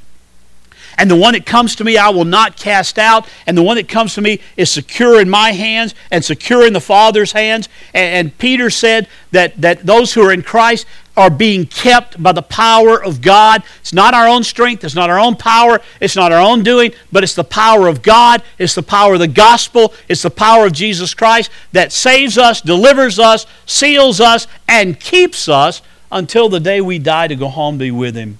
And 0.98 1.10
the 1.10 1.16
one 1.16 1.34
that 1.34 1.46
comes 1.46 1.74
to 1.76 1.84
me, 1.84 1.96
I 1.96 2.10
will 2.10 2.24
not 2.24 2.56
cast 2.56 2.98
out. 2.98 3.28
And 3.46 3.56
the 3.56 3.62
one 3.62 3.76
that 3.76 3.88
comes 3.88 4.14
to 4.14 4.20
me 4.20 4.40
is 4.56 4.70
secure 4.70 5.20
in 5.20 5.28
my 5.28 5.52
hands 5.52 5.94
and 6.10 6.24
secure 6.24 6.66
in 6.66 6.72
the 6.72 6.80
Father's 6.80 7.32
hands. 7.32 7.68
And, 7.94 8.26
and, 8.26 8.38
Peter 8.38 8.70
said 8.70 9.08
that, 9.30 9.60
that 9.60 9.86
those 9.86 10.12
who 10.12 10.22
are 10.22 10.32
in 10.32 10.42
Christ 10.42 10.86
are 11.16 11.30
being 11.30 11.66
kept 11.66 12.22
by 12.22 12.32
the 12.32 12.42
power 12.42 13.02
of 13.02 13.20
God. 13.20 13.62
It's 13.80 13.92
not 13.92 14.14
our 14.14 14.26
own 14.26 14.44
strength, 14.44 14.82
it's 14.82 14.94
not 14.94 15.10
our 15.10 15.18
own 15.18 15.36
power, 15.36 15.80
it's 16.00 16.16
not 16.16 16.32
our 16.32 16.40
own 16.40 16.62
doing, 16.62 16.92
but 17.10 17.22
it's 17.22 17.34
the 17.34 17.44
power 17.44 17.86
of 17.86 18.02
God, 18.02 18.42
it's 18.58 18.74
the 18.74 18.82
power 18.82 19.14
of 19.14 19.20
the 19.20 19.28
gospel, 19.28 19.92
it's 20.08 20.22
the 20.22 20.30
power 20.30 20.66
of 20.66 20.72
Jesus 20.72 21.12
Christ 21.12 21.50
that 21.72 21.92
saves 21.92 22.38
us, 22.38 22.62
delivers 22.62 23.18
us, 23.18 23.46
seals 23.66 24.20
us, 24.20 24.46
and 24.66 24.98
keeps 24.98 25.48
us 25.48 25.82
until 26.10 26.48
the 26.48 26.60
day 26.60 26.80
we 26.80 26.98
die 26.98 27.28
to 27.28 27.36
go 27.36 27.48
home 27.48 27.74
to 27.78 27.84
be 27.84 27.90
with 27.90 28.16
Him 28.16 28.38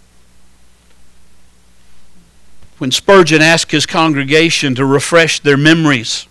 when 2.82 2.90
Spurgeon 2.90 3.40
asked 3.40 3.70
his 3.70 3.86
congregation 3.86 4.74
to 4.74 4.84
refresh 4.84 5.38
their 5.38 5.56
memories. 5.56 6.26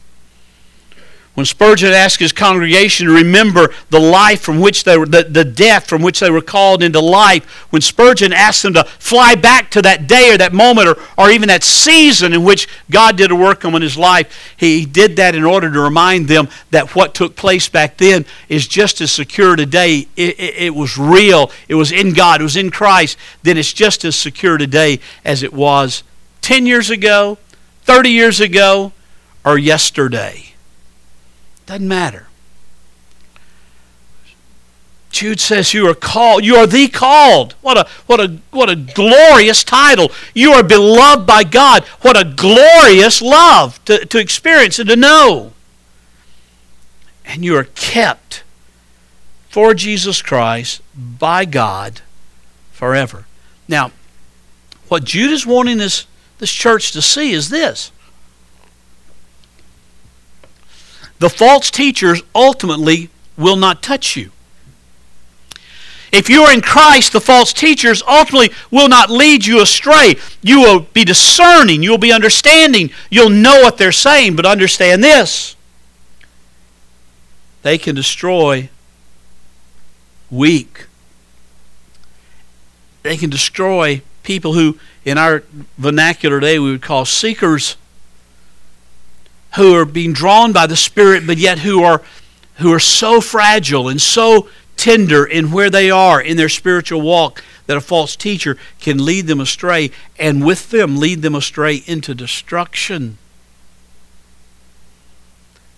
When 1.33 1.45
Spurgeon 1.45 1.93
asked 1.93 2.19
his 2.19 2.33
congregation 2.33 3.07
to 3.07 3.13
remember 3.13 3.73
the 3.89 4.01
life 4.01 4.41
from 4.41 4.59
which 4.59 4.83
they 4.83 4.97
were, 4.97 5.05
the, 5.05 5.23
the 5.23 5.45
death 5.45 5.87
from 5.87 6.01
which 6.01 6.19
they 6.19 6.29
were 6.29 6.41
called 6.41 6.83
into 6.83 6.99
life, 6.99 7.45
when 7.71 7.81
Spurgeon 7.81 8.33
asked 8.33 8.63
them 8.63 8.73
to 8.73 8.83
fly 8.83 9.35
back 9.35 9.71
to 9.71 9.81
that 9.83 10.07
day 10.07 10.33
or 10.33 10.37
that 10.39 10.51
moment 10.51 10.89
or, 10.89 10.97
or 11.17 11.31
even 11.31 11.47
that 11.47 11.63
season 11.63 12.33
in 12.33 12.43
which 12.43 12.67
God 12.89 13.15
did 13.15 13.31
a 13.31 13.35
work 13.35 13.63
on 13.63 13.81
his 13.81 13.97
life, 13.97 14.53
he 14.57 14.85
did 14.85 15.15
that 15.15 15.35
in 15.35 15.45
order 15.45 15.71
to 15.71 15.79
remind 15.79 16.27
them 16.27 16.49
that 16.71 16.95
what 16.95 17.13
took 17.13 17.37
place 17.37 17.69
back 17.69 17.95
then 17.95 18.25
is 18.49 18.67
just 18.67 18.99
as 18.99 19.09
secure 19.09 19.55
today. 19.55 20.05
It, 20.17 20.37
it, 20.37 20.55
it 20.57 20.75
was 20.75 20.97
real, 20.97 21.49
it 21.69 21.75
was 21.75 21.93
in 21.93 22.11
God, 22.11 22.41
it 22.41 22.43
was 22.43 22.57
in 22.57 22.71
Christ, 22.71 23.17
then 23.41 23.57
it's 23.57 23.71
just 23.71 24.03
as 24.03 24.17
secure 24.17 24.57
today 24.57 24.99
as 25.23 25.43
it 25.43 25.53
was 25.53 26.03
10 26.41 26.65
years 26.65 26.89
ago, 26.89 27.37
30 27.83 28.09
years 28.09 28.39
ago, 28.39 28.91
or 29.45 29.57
yesterday. 29.57 30.53
Doesn't 31.65 31.87
matter. 31.87 32.27
Jude 35.11 35.39
says 35.39 35.73
you 35.73 35.87
are 35.87 35.93
called. 35.93 36.43
You 36.45 36.55
are 36.55 36.67
the 36.67 36.87
called. 36.87 37.53
What 37.61 37.77
a, 37.77 37.87
what, 38.07 38.19
a, 38.19 38.37
what 38.51 38.69
a 38.69 38.75
glorious 38.75 39.63
title. 39.63 40.11
You 40.33 40.53
are 40.53 40.63
beloved 40.63 41.27
by 41.27 41.43
God. 41.43 41.83
What 42.01 42.19
a 42.19 42.25
glorious 42.25 43.21
love 43.21 43.83
to, 43.85 44.05
to 44.05 44.17
experience 44.17 44.79
and 44.79 44.89
to 44.89 44.95
know. 44.95 45.51
And 47.25 47.43
you 47.43 47.55
are 47.57 47.65
kept 47.65 48.43
for 49.49 49.73
Jesus 49.73 50.21
Christ 50.21 50.81
by 50.95 51.45
God 51.45 52.01
forever. 52.71 53.25
Now, 53.67 53.91
what 54.87 55.03
Jude 55.03 55.31
is 55.31 55.45
wanting 55.45 55.81
us 55.81 56.07
this 56.41 56.51
church 56.51 56.91
to 56.91 57.03
see 57.03 57.33
is 57.33 57.49
this. 57.49 57.91
The 61.19 61.29
false 61.29 61.69
teachers 61.69 62.23
ultimately 62.33 63.11
will 63.37 63.55
not 63.55 63.83
touch 63.83 64.17
you. 64.17 64.31
If 66.11 66.31
you 66.31 66.41
are 66.41 66.51
in 66.51 66.61
Christ, 66.61 67.13
the 67.13 67.21
false 67.21 67.53
teachers 67.53 68.01
ultimately 68.07 68.49
will 68.71 68.89
not 68.89 69.11
lead 69.11 69.45
you 69.45 69.61
astray. 69.61 70.15
You 70.41 70.61
will 70.61 70.79
be 70.79 71.05
discerning, 71.05 71.83
you'll 71.83 71.99
be 71.99 72.11
understanding, 72.11 72.89
you'll 73.11 73.29
know 73.29 73.61
what 73.61 73.77
they're 73.77 73.91
saying, 73.91 74.35
but 74.35 74.47
understand 74.47 75.03
this. 75.03 75.55
They 77.61 77.77
can 77.77 77.93
destroy 77.93 78.69
weak, 80.31 80.87
they 83.03 83.15
can 83.15 83.29
destroy 83.29 84.01
people 84.23 84.53
who, 84.53 84.77
in 85.05 85.17
our 85.17 85.43
vernacular 85.77 86.39
today, 86.39 86.59
we 86.59 86.71
would 86.71 86.81
call 86.81 87.05
seekers, 87.05 87.75
who 89.55 89.75
are 89.75 89.85
being 89.85 90.13
drawn 90.13 90.53
by 90.53 90.65
the 90.65 90.75
Spirit, 90.75 91.27
but 91.27 91.37
yet 91.37 91.59
who 91.59 91.83
are, 91.83 92.01
who 92.55 92.71
are 92.71 92.79
so 92.79 93.19
fragile 93.19 93.89
and 93.89 94.01
so 94.01 94.47
tender 94.77 95.25
in 95.25 95.51
where 95.51 95.69
they 95.69 95.91
are 95.91 96.21
in 96.21 96.37
their 96.37 96.49
spiritual 96.49 97.01
walk 97.01 97.43
that 97.67 97.77
a 97.77 97.81
false 97.81 98.15
teacher 98.15 98.57
can 98.79 99.03
lead 99.03 99.27
them 99.27 99.39
astray 99.39 99.91
and 100.17 100.45
with 100.45 100.71
them 100.71 100.97
lead 100.97 101.21
them 101.21 101.35
astray 101.35 101.83
into 101.85 102.15
destruction. 102.15 103.17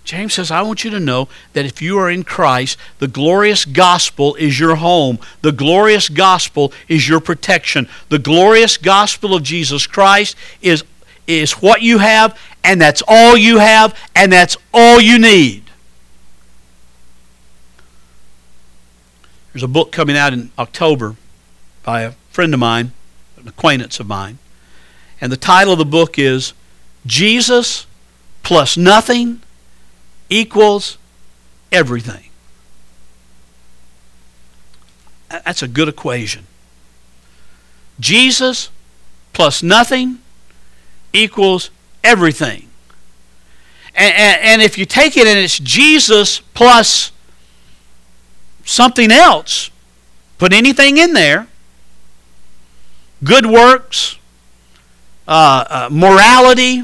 James 0.03 0.33
says, 0.33 0.51
I 0.51 0.61
want 0.61 0.83
you 0.83 0.89
to 0.91 0.99
know 0.99 1.29
that 1.53 1.65
if 1.65 1.81
you 1.81 1.97
are 1.97 2.11
in 2.11 2.23
Christ, 2.23 2.77
the 2.99 3.07
glorious 3.07 3.63
gospel 3.63 4.35
is 4.35 4.59
your 4.59 4.75
home. 4.75 5.17
The 5.41 5.53
glorious 5.53 6.09
gospel 6.09 6.73
is 6.89 7.07
your 7.07 7.21
protection. 7.21 7.87
The 8.09 8.19
glorious 8.19 8.75
gospel 8.75 9.33
of 9.33 9.43
Jesus 9.43 9.87
Christ 9.87 10.35
is, 10.61 10.83
is 11.25 11.53
what 11.53 11.81
you 11.81 11.99
have, 11.99 12.37
and 12.65 12.81
that's 12.81 13.01
all 13.07 13.37
you 13.37 13.59
have, 13.59 13.97
and 14.13 14.31
that's 14.31 14.57
all 14.73 14.99
you 14.99 15.17
need. 15.17 15.63
There's 19.53 19.63
a 19.63 19.67
book 19.69 19.91
coming 19.91 20.17
out 20.17 20.33
in 20.33 20.51
October 20.57 21.15
by 21.83 22.01
a 22.01 22.13
friend 22.29 22.53
of 22.53 22.59
mine, 22.59 22.91
an 23.37 23.47
acquaintance 23.47 24.01
of 24.01 24.07
mine, 24.07 24.39
and 25.21 25.31
the 25.31 25.37
title 25.37 25.73
of 25.73 25.79
the 25.79 25.85
book 25.85 26.19
is 26.19 26.53
Jesus 27.05 27.85
plus 28.41 28.75
nothing 28.75 29.42
equals 30.33 30.97
everything. 31.71 32.29
That's 35.29 35.61
a 35.61 35.67
good 35.67 35.87
equation. 35.87 36.47
Jesus 37.99 38.69
plus 39.33 39.61
nothing 39.61 40.19
equals 41.11 41.69
everything. 42.03 42.67
And, 43.95 44.13
and, 44.15 44.41
and, 44.41 44.61
if 44.63 44.77
you 44.79 44.85
take 44.85 45.17
it 45.17 45.27
and 45.27 45.37
it's 45.37 45.59
Jesus 45.59 46.39
plus 46.55 47.11
something 48.65 49.11
else, 49.11 49.69
put 50.39 50.51
anything 50.51 50.97
in 50.97 51.13
there 51.13 51.47
good 53.23 53.45
works, 53.45 54.17
uh, 55.27 55.65
uh, 55.69 55.89
morality, 55.91 56.83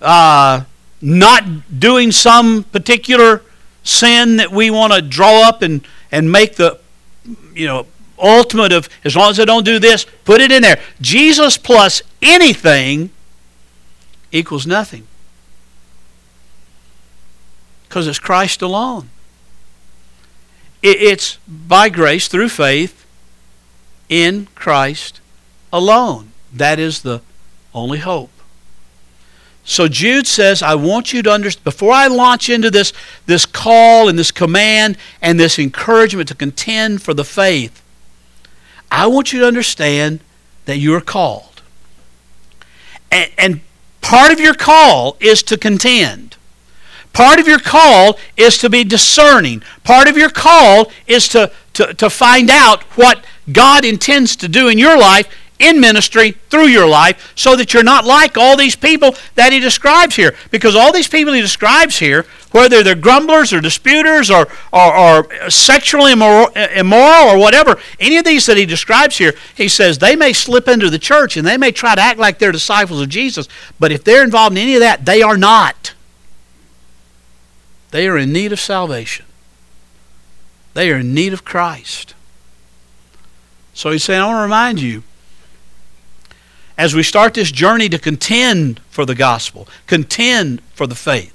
uh, 0.00 0.64
not 1.04 1.78
doing 1.78 2.10
some 2.10 2.64
particular 2.64 3.42
sin 3.82 4.38
that 4.38 4.50
we 4.50 4.70
want 4.70 4.92
to 4.94 5.02
draw 5.02 5.46
up 5.46 5.60
and, 5.60 5.86
and 6.10 6.32
make 6.32 6.56
the 6.56 6.80
you 7.52 7.66
know 7.66 7.86
ultimate 8.18 8.72
of 8.72 8.88
as 9.04 9.14
long 9.14 9.30
as 9.30 9.38
I 9.38 9.44
don't 9.44 9.64
do 9.64 9.78
this, 9.78 10.06
put 10.24 10.40
it 10.40 10.50
in 10.50 10.62
there. 10.62 10.80
Jesus 11.00 11.58
plus 11.58 12.00
anything 12.22 13.10
equals 14.32 14.66
nothing. 14.66 15.06
Because 17.86 18.06
it's 18.06 18.18
Christ 18.18 18.62
alone. 18.62 19.10
It's 20.82 21.38
by 21.46 21.88
grace 21.88 22.28
through 22.28 22.48
faith 22.48 23.06
in 24.08 24.48
Christ 24.54 25.20
alone. 25.72 26.32
That 26.52 26.78
is 26.78 27.02
the 27.02 27.20
only 27.74 27.98
hope. 27.98 28.33
So 29.64 29.88
Jude 29.88 30.26
says, 30.26 30.62
I 30.62 30.74
want 30.74 31.12
you 31.12 31.22
to 31.22 31.30
understand, 31.30 31.64
before 31.64 31.92
I 31.92 32.06
launch 32.06 32.50
into 32.50 32.70
this, 32.70 32.92
this 33.24 33.46
call 33.46 34.08
and 34.08 34.18
this 34.18 34.30
command 34.30 34.98
and 35.22 35.40
this 35.40 35.58
encouragement 35.58 36.28
to 36.28 36.34
contend 36.34 37.02
for 37.02 37.14
the 37.14 37.24
faith, 37.24 37.82
I 38.90 39.06
want 39.06 39.32
you 39.32 39.40
to 39.40 39.46
understand 39.46 40.20
that 40.66 40.76
you 40.76 40.94
are 40.94 41.00
called. 41.00 41.62
And, 43.10 43.30
and 43.38 43.60
part 44.02 44.32
of 44.32 44.38
your 44.38 44.54
call 44.54 45.16
is 45.18 45.42
to 45.44 45.56
contend. 45.56 46.36
Part 47.14 47.38
of 47.40 47.48
your 47.48 47.60
call 47.60 48.18
is 48.36 48.58
to 48.58 48.68
be 48.68 48.84
discerning. 48.84 49.62
Part 49.82 50.08
of 50.08 50.18
your 50.18 50.30
call 50.30 50.90
is 51.06 51.26
to, 51.28 51.50
to, 51.74 51.94
to 51.94 52.10
find 52.10 52.50
out 52.50 52.82
what 52.98 53.24
God 53.50 53.84
intends 53.84 54.36
to 54.36 54.48
do 54.48 54.68
in 54.68 54.78
your 54.78 54.98
life 54.98 55.28
in 55.64 55.80
ministry 55.80 56.32
through 56.50 56.66
your 56.66 56.86
life 56.86 57.32
so 57.34 57.56
that 57.56 57.72
you're 57.72 57.82
not 57.82 58.04
like 58.04 58.36
all 58.36 58.56
these 58.56 58.76
people 58.76 59.14
that 59.34 59.52
he 59.52 59.60
describes 59.60 60.16
here. 60.16 60.34
Because 60.50 60.76
all 60.76 60.92
these 60.92 61.08
people 61.08 61.32
he 61.32 61.40
describes 61.40 61.98
here, 61.98 62.26
whether 62.50 62.82
they're 62.82 62.94
grumblers 62.94 63.52
or 63.52 63.60
disputers 63.60 64.30
or, 64.30 64.46
or, 64.72 64.96
or 64.96 65.50
sexually 65.50 66.12
immoral, 66.12 66.48
immoral 66.48 67.28
or 67.28 67.38
whatever, 67.38 67.78
any 67.98 68.16
of 68.16 68.24
these 68.24 68.46
that 68.46 68.56
he 68.56 68.66
describes 68.66 69.18
here, 69.18 69.32
he 69.54 69.68
says 69.68 69.98
they 69.98 70.16
may 70.16 70.32
slip 70.32 70.68
into 70.68 70.90
the 70.90 70.98
church 70.98 71.36
and 71.36 71.46
they 71.46 71.56
may 71.56 71.72
try 71.72 71.94
to 71.94 72.00
act 72.00 72.18
like 72.18 72.38
they're 72.38 72.52
disciples 72.52 73.00
of 73.00 73.08
Jesus, 73.08 73.48
but 73.80 73.90
if 73.90 74.04
they're 74.04 74.24
involved 74.24 74.56
in 74.56 74.62
any 74.62 74.74
of 74.74 74.80
that, 74.80 75.04
they 75.04 75.22
are 75.22 75.36
not. 75.36 75.94
They 77.90 78.08
are 78.08 78.18
in 78.18 78.32
need 78.32 78.52
of 78.52 78.60
salvation. 78.60 79.24
They 80.74 80.90
are 80.90 80.98
in 80.98 81.14
need 81.14 81.32
of 81.32 81.44
Christ. 81.44 82.14
So 83.72 83.90
he's 83.90 84.04
saying, 84.04 84.20
I 84.20 84.26
want 84.26 84.38
to 84.38 84.42
remind 84.42 84.80
you 84.80 85.02
as 86.76 86.94
we 86.94 87.02
start 87.02 87.34
this 87.34 87.52
journey 87.52 87.88
to 87.88 87.98
contend 87.98 88.80
for 88.90 89.04
the 89.04 89.14
gospel, 89.14 89.68
contend 89.86 90.60
for 90.74 90.86
the 90.86 90.94
faith, 90.94 91.32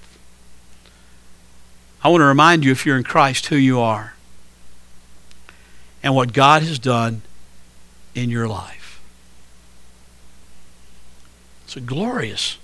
I 2.04 2.10
want 2.10 2.22
to 2.22 2.26
remind 2.26 2.64
you, 2.64 2.72
if 2.72 2.86
you're 2.86 2.98
in 2.98 3.04
Christ, 3.04 3.48
who 3.48 3.56
you 3.56 3.80
are 3.80 4.14
and 6.02 6.16
what 6.16 6.32
God 6.34 6.62
has 6.64 6.80
done 6.80 7.22
in 8.16 8.30
your 8.30 8.48
life. 8.48 9.02
It's 11.66 11.76
a 11.76 11.82
glorious, 11.82 12.58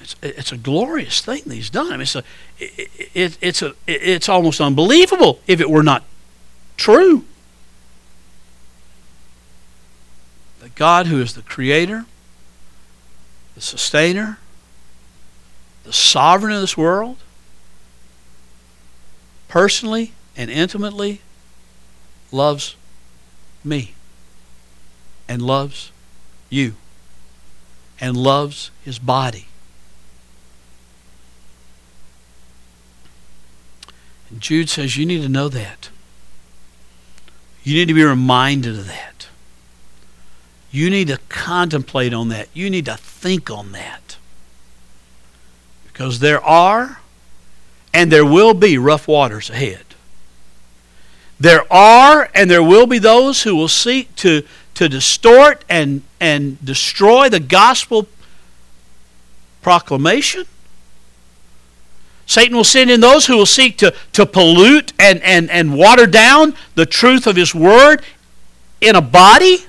it's, 0.00 0.16
it's 0.22 0.52
a 0.52 0.56
glorious 0.56 1.20
thing 1.20 1.42
that 1.46 1.54
He's 1.54 1.70
done. 1.70 1.88
I 1.88 1.92
mean, 1.92 2.02
it's 2.02 2.16
a, 2.16 2.24
it, 2.58 2.90
it, 3.14 3.38
it's 3.40 3.62
a, 3.62 3.74
it's 3.86 4.28
almost 4.28 4.60
unbelievable 4.60 5.40
if 5.46 5.60
it 5.60 5.70
were 5.70 5.82
not 5.82 6.04
true. 6.76 7.24
God, 10.76 11.06
who 11.06 11.20
is 11.20 11.34
the 11.34 11.42
creator, 11.42 12.04
the 13.54 13.60
sustainer, 13.60 14.38
the 15.84 15.92
sovereign 15.92 16.52
of 16.52 16.60
this 16.60 16.76
world, 16.76 17.16
personally 19.48 20.12
and 20.36 20.50
intimately 20.50 21.22
loves 22.30 22.76
me 23.64 23.94
and 25.28 25.40
loves 25.40 25.90
you 26.50 26.74
and 27.98 28.16
loves 28.16 28.70
his 28.84 28.98
body. 28.98 29.48
And 34.28 34.42
Jude 34.42 34.68
says 34.68 34.98
you 34.98 35.06
need 35.06 35.22
to 35.22 35.28
know 35.28 35.48
that. 35.48 35.88
You 37.64 37.74
need 37.74 37.88
to 37.88 37.94
be 37.94 38.04
reminded 38.04 38.78
of 38.78 38.86
that. 38.88 39.15
You 40.76 40.90
need 40.90 41.08
to 41.08 41.18
contemplate 41.30 42.12
on 42.12 42.28
that. 42.28 42.50
You 42.52 42.68
need 42.68 42.84
to 42.84 42.98
think 42.98 43.50
on 43.50 43.72
that. 43.72 44.18
Because 45.86 46.18
there 46.18 46.42
are 46.44 47.00
and 47.94 48.12
there 48.12 48.26
will 48.26 48.52
be 48.52 48.76
rough 48.76 49.08
waters 49.08 49.48
ahead. 49.48 49.86
There 51.40 51.62
are 51.72 52.28
and 52.34 52.50
there 52.50 52.62
will 52.62 52.86
be 52.86 52.98
those 52.98 53.44
who 53.44 53.56
will 53.56 53.68
seek 53.68 54.14
to, 54.16 54.42
to 54.74 54.86
distort 54.86 55.64
and, 55.66 56.02
and 56.20 56.62
destroy 56.62 57.30
the 57.30 57.40
gospel 57.40 58.06
proclamation. 59.62 60.44
Satan 62.26 62.54
will 62.54 62.64
send 62.64 62.90
in 62.90 63.00
those 63.00 63.24
who 63.24 63.38
will 63.38 63.46
seek 63.46 63.78
to, 63.78 63.94
to 64.12 64.26
pollute 64.26 64.92
and, 64.98 65.22
and, 65.22 65.48
and 65.48 65.74
water 65.74 66.06
down 66.06 66.54
the 66.74 66.84
truth 66.84 67.26
of 67.26 67.34
his 67.34 67.54
word 67.54 68.02
in 68.82 68.94
a 68.94 69.00
body. 69.00 69.64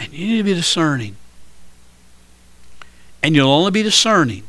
And 0.00 0.14
you 0.14 0.26
need 0.26 0.36
to 0.38 0.44
be 0.44 0.54
discerning. 0.54 1.16
And 3.22 3.36
you'll 3.36 3.50
only 3.50 3.70
be 3.70 3.82
discerning 3.82 4.44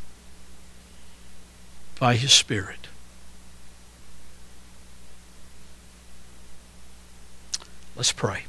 by 2.00 2.16
His 2.16 2.32
Spirit. 2.32 2.88
Let's 7.98 8.14
pray. 8.14 8.46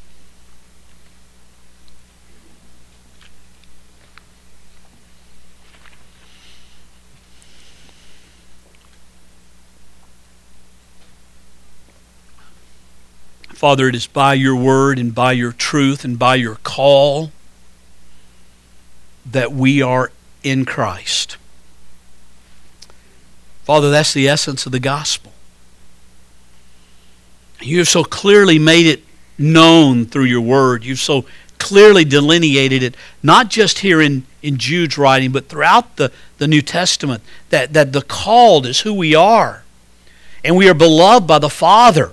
Father, 13.62 13.86
it 13.86 13.94
is 13.94 14.08
by 14.08 14.34
your 14.34 14.56
word 14.56 14.98
and 14.98 15.14
by 15.14 15.30
your 15.30 15.52
truth 15.52 16.04
and 16.04 16.18
by 16.18 16.34
your 16.34 16.56
call 16.64 17.30
that 19.24 19.52
we 19.52 19.80
are 19.80 20.10
in 20.42 20.64
Christ. 20.64 21.36
Father, 23.62 23.88
that's 23.88 24.12
the 24.12 24.26
essence 24.26 24.66
of 24.66 24.72
the 24.72 24.80
gospel. 24.80 25.30
You 27.60 27.78
have 27.78 27.88
so 27.88 28.02
clearly 28.02 28.58
made 28.58 28.86
it 28.86 29.04
known 29.38 30.06
through 30.06 30.24
your 30.24 30.40
word. 30.40 30.82
You've 30.82 30.98
so 30.98 31.24
clearly 31.58 32.04
delineated 32.04 32.82
it, 32.82 32.96
not 33.22 33.48
just 33.48 33.78
here 33.78 34.00
in, 34.00 34.26
in 34.42 34.58
Jude's 34.58 34.98
writing, 34.98 35.30
but 35.30 35.48
throughout 35.48 35.98
the, 35.98 36.10
the 36.38 36.48
New 36.48 36.62
Testament, 36.62 37.22
that, 37.50 37.74
that 37.74 37.92
the 37.92 38.02
called 38.02 38.66
is 38.66 38.80
who 38.80 38.92
we 38.92 39.14
are. 39.14 39.62
And 40.42 40.56
we 40.56 40.68
are 40.68 40.74
beloved 40.74 41.28
by 41.28 41.38
the 41.38 41.48
Father. 41.48 42.10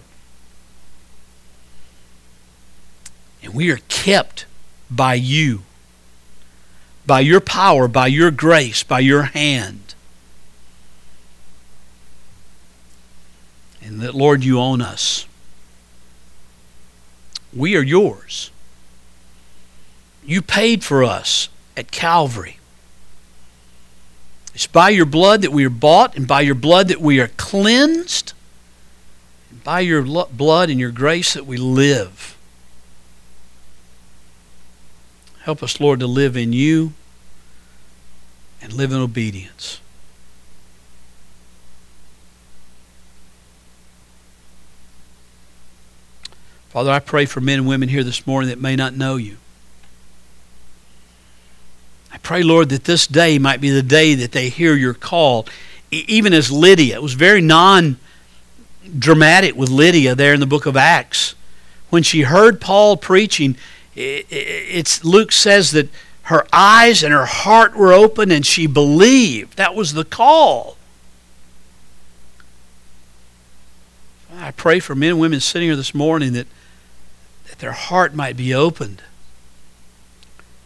And 3.41 3.53
we 3.53 3.71
are 3.71 3.79
kept 3.87 4.45
by 4.89 5.13
you, 5.13 5.63
by 7.05 7.21
your 7.21 7.39
power, 7.39 7.87
by 7.87 8.07
your 8.07 8.31
grace, 8.31 8.83
by 8.83 8.99
your 8.99 9.23
hand. 9.23 9.95
And 13.81 14.01
that, 14.01 14.13
Lord, 14.13 14.43
you 14.43 14.59
own 14.59 14.81
us. 14.81 15.25
We 17.55 17.75
are 17.75 17.81
yours. 17.81 18.51
You 20.23 20.41
paid 20.41 20.83
for 20.83 21.03
us 21.03 21.49
at 21.75 21.91
Calvary. 21.91 22.59
It's 24.53 24.67
by 24.67 24.89
your 24.89 25.05
blood 25.05 25.41
that 25.41 25.51
we 25.51 25.65
are 25.65 25.69
bought, 25.69 26.15
and 26.15 26.27
by 26.27 26.41
your 26.41 26.55
blood 26.55 26.89
that 26.89 26.99
we 26.99 27.19
are 27.19 27.29
cleansed, 27.37 28.33
and 29.49 29.63
by 29.63 29.79
your 29.79 30.03
blood 30.03 30.69
and 30.69 30.79
your 30.79 30.91
grace 30.91 31.33
that 31.33 31.45
we 31.45 31.57
live. 31.57 32.37
Help 35.49 35.63
us, 35.63 35.79
Lord, 35.79 35.99
to 36.01 36.05
live 36.05 36.37
in 36.37 36.53
you 36.53 36.93
and 38.61 38.71
live 38.71 38.91
in 38.91 38.99
obedience. 38.99 39.81
Father, 46.69 46.91
I 46.91 46.99
pray 46.99 47.25
for 47.25 47.41
men 47.41 47.57
and 47.57 47.67
women 47.67 47.89
here 47.89 48.03
this 48.03 48.27
morning 48.27 48.47
that 48.51 48.61
may 48.61 48.75
not 48.75 48.95
know 48.95 49.15
you. 49.15 49.37
I 52.13 52.19
pray, 52.19 52.43
Lord, 52.43 52.69
that 52.69 52.83
this 52.83 53.07
day 53.07 53.39
might 53.39 53.59
be 53.59 53.71
the 53.71 53.81
day 53.81 54.13
that 54.13 54.33
they 54.33 54.49
hear 54.49 54.75
your 54.75 54.93
call. 54.93 55.47
Even 55.89 56.31
as 56.31 56.51
Lydia, 56.51 56.93
it 56.93 57.01
was 57.01 57.13
very 57.13 57.41
non 57.41 57.97
dramatic 58.99 59.55
with 59.55 59.71
Lydia 59.71 60.13
there 60.13 60.35
in 60.35 60.41
the 60.41 60.45
book 60.45 60.67
of 60.67 60.77
Acts. 60.77 61.33
When 61.89 62.03
she 62.03 62.21
heard 62.21 62.61
Paul 62.61 62.97
preaching, 62.97 63.57
it's 63.99 65.03
Luke 65.03 65.31
says 65.31 65.71
that 65.71 65.89
her 66.23 66.45
eyes 66.53 67.03
and 67.03 67.13
her 67.13 67.25
heart 67.25 67.75
were 67.75 67.91
open 67.91 68.31
and 68.31 68.45
she 68.45 68.67
believed. 68.67 69.57
That 69.57 69.75
was 69.75 69.93
the 69.93 70.05
call. 70.05 70.77
I 74.33 74.51
pray 74.51 74.79
for 74.79 74.95
men 74.95 75.11
and 75.11 75.19
women 75.19 75.39
sitting 75.39 75.67
here 75.67 75.75
this 75.75 75.93
morning 75.93 76.33
that 76.33 76.47
that 77.49 77.59
their 77.59 77.71
heart 77.73 78.13
might 78.13 78.37
be 78.37 78.53
opened. 78.53 79.01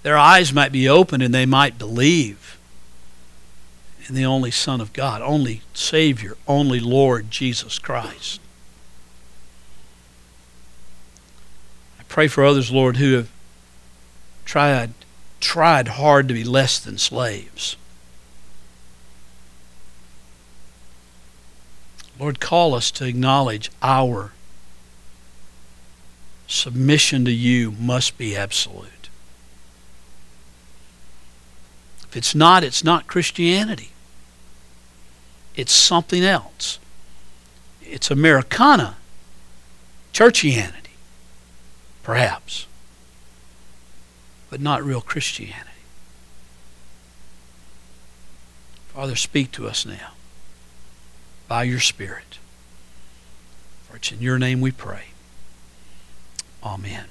Their 0.04 0.18
eyes 0.18 0.52
might 0.52 0.74
be 0.74 0.88
opened 0.88 1.24
and 1.24 1.34
they 1.34 1.46
might 1.46 1.78
believe 1.78 2.60
in 4.08 4.16
the 4.16 4.26
only 4.26 4.52
Son 4.52 4.82
of 4.82 4.92
God, 4.92 5.22
only 5.22 5.62
Savior, 5.74 6.36
only 6.46 6.82
Lord 6.82 7.32
Jesus 7.32 7.80
Christ. 7.80 8.42
Pray 12.14 12.28
for 12.28 12.46
others, 12.46 12.70
Lord, 12.70 12.98
who 12.98 13.14
have 13.14 13.28
tried 14.46 14.94
tried 15.40 15.88
hard 15.88 16.28
to 16.28 16.34
be 16.36 16.44
less 16.44 16.78
than 16.78 17.00
slaves. 17.00 17.76
Lord, 22.20 22.40
call 22.40 22.76
us 22.76 22.92
to 22.92 23.08
acknowledge 23.08 23.72
our 23.82 24.32
submission 26.46 27.26
to 27.26 27.32
you 27.32 27.72
must 27.72 28.16
be 28.16 28.38
absolute. 28.38 29.10
If 32.10 32.16
it's 32.16 32.36
not, 32.36 32.64
it's 32.64 32.84
not 32.84 33.08
Christianity. 33.08 33.90
It's 35.56 35.74
something 35.74 36.24
else. 36.24 36.78
It's 37.82 38.12
Americana, 38.12 38.98
churchianity, 40.14 40.83
perhaps, 42.04 42.68
but 44.50 44.62
not 44.62 44.84
real 44.84 45.02
Christianity. 45.02 45.70
Father, 48.90 49.16
speak 49.16 49.52
to 49.54 49.68
us 49.68 49.86
now 49.86 50.12
by 51.48 51.64
your 51.64 51.80
Spirit. 51.80 52.38
For 53.88 53.96
it's 53.96 54.12
in 54.12 54.22
your 54.22 54.38
name 54.38 54.62
we 54.62 54.72
pray. 54.72 55.06
Amen. 56.64 57.06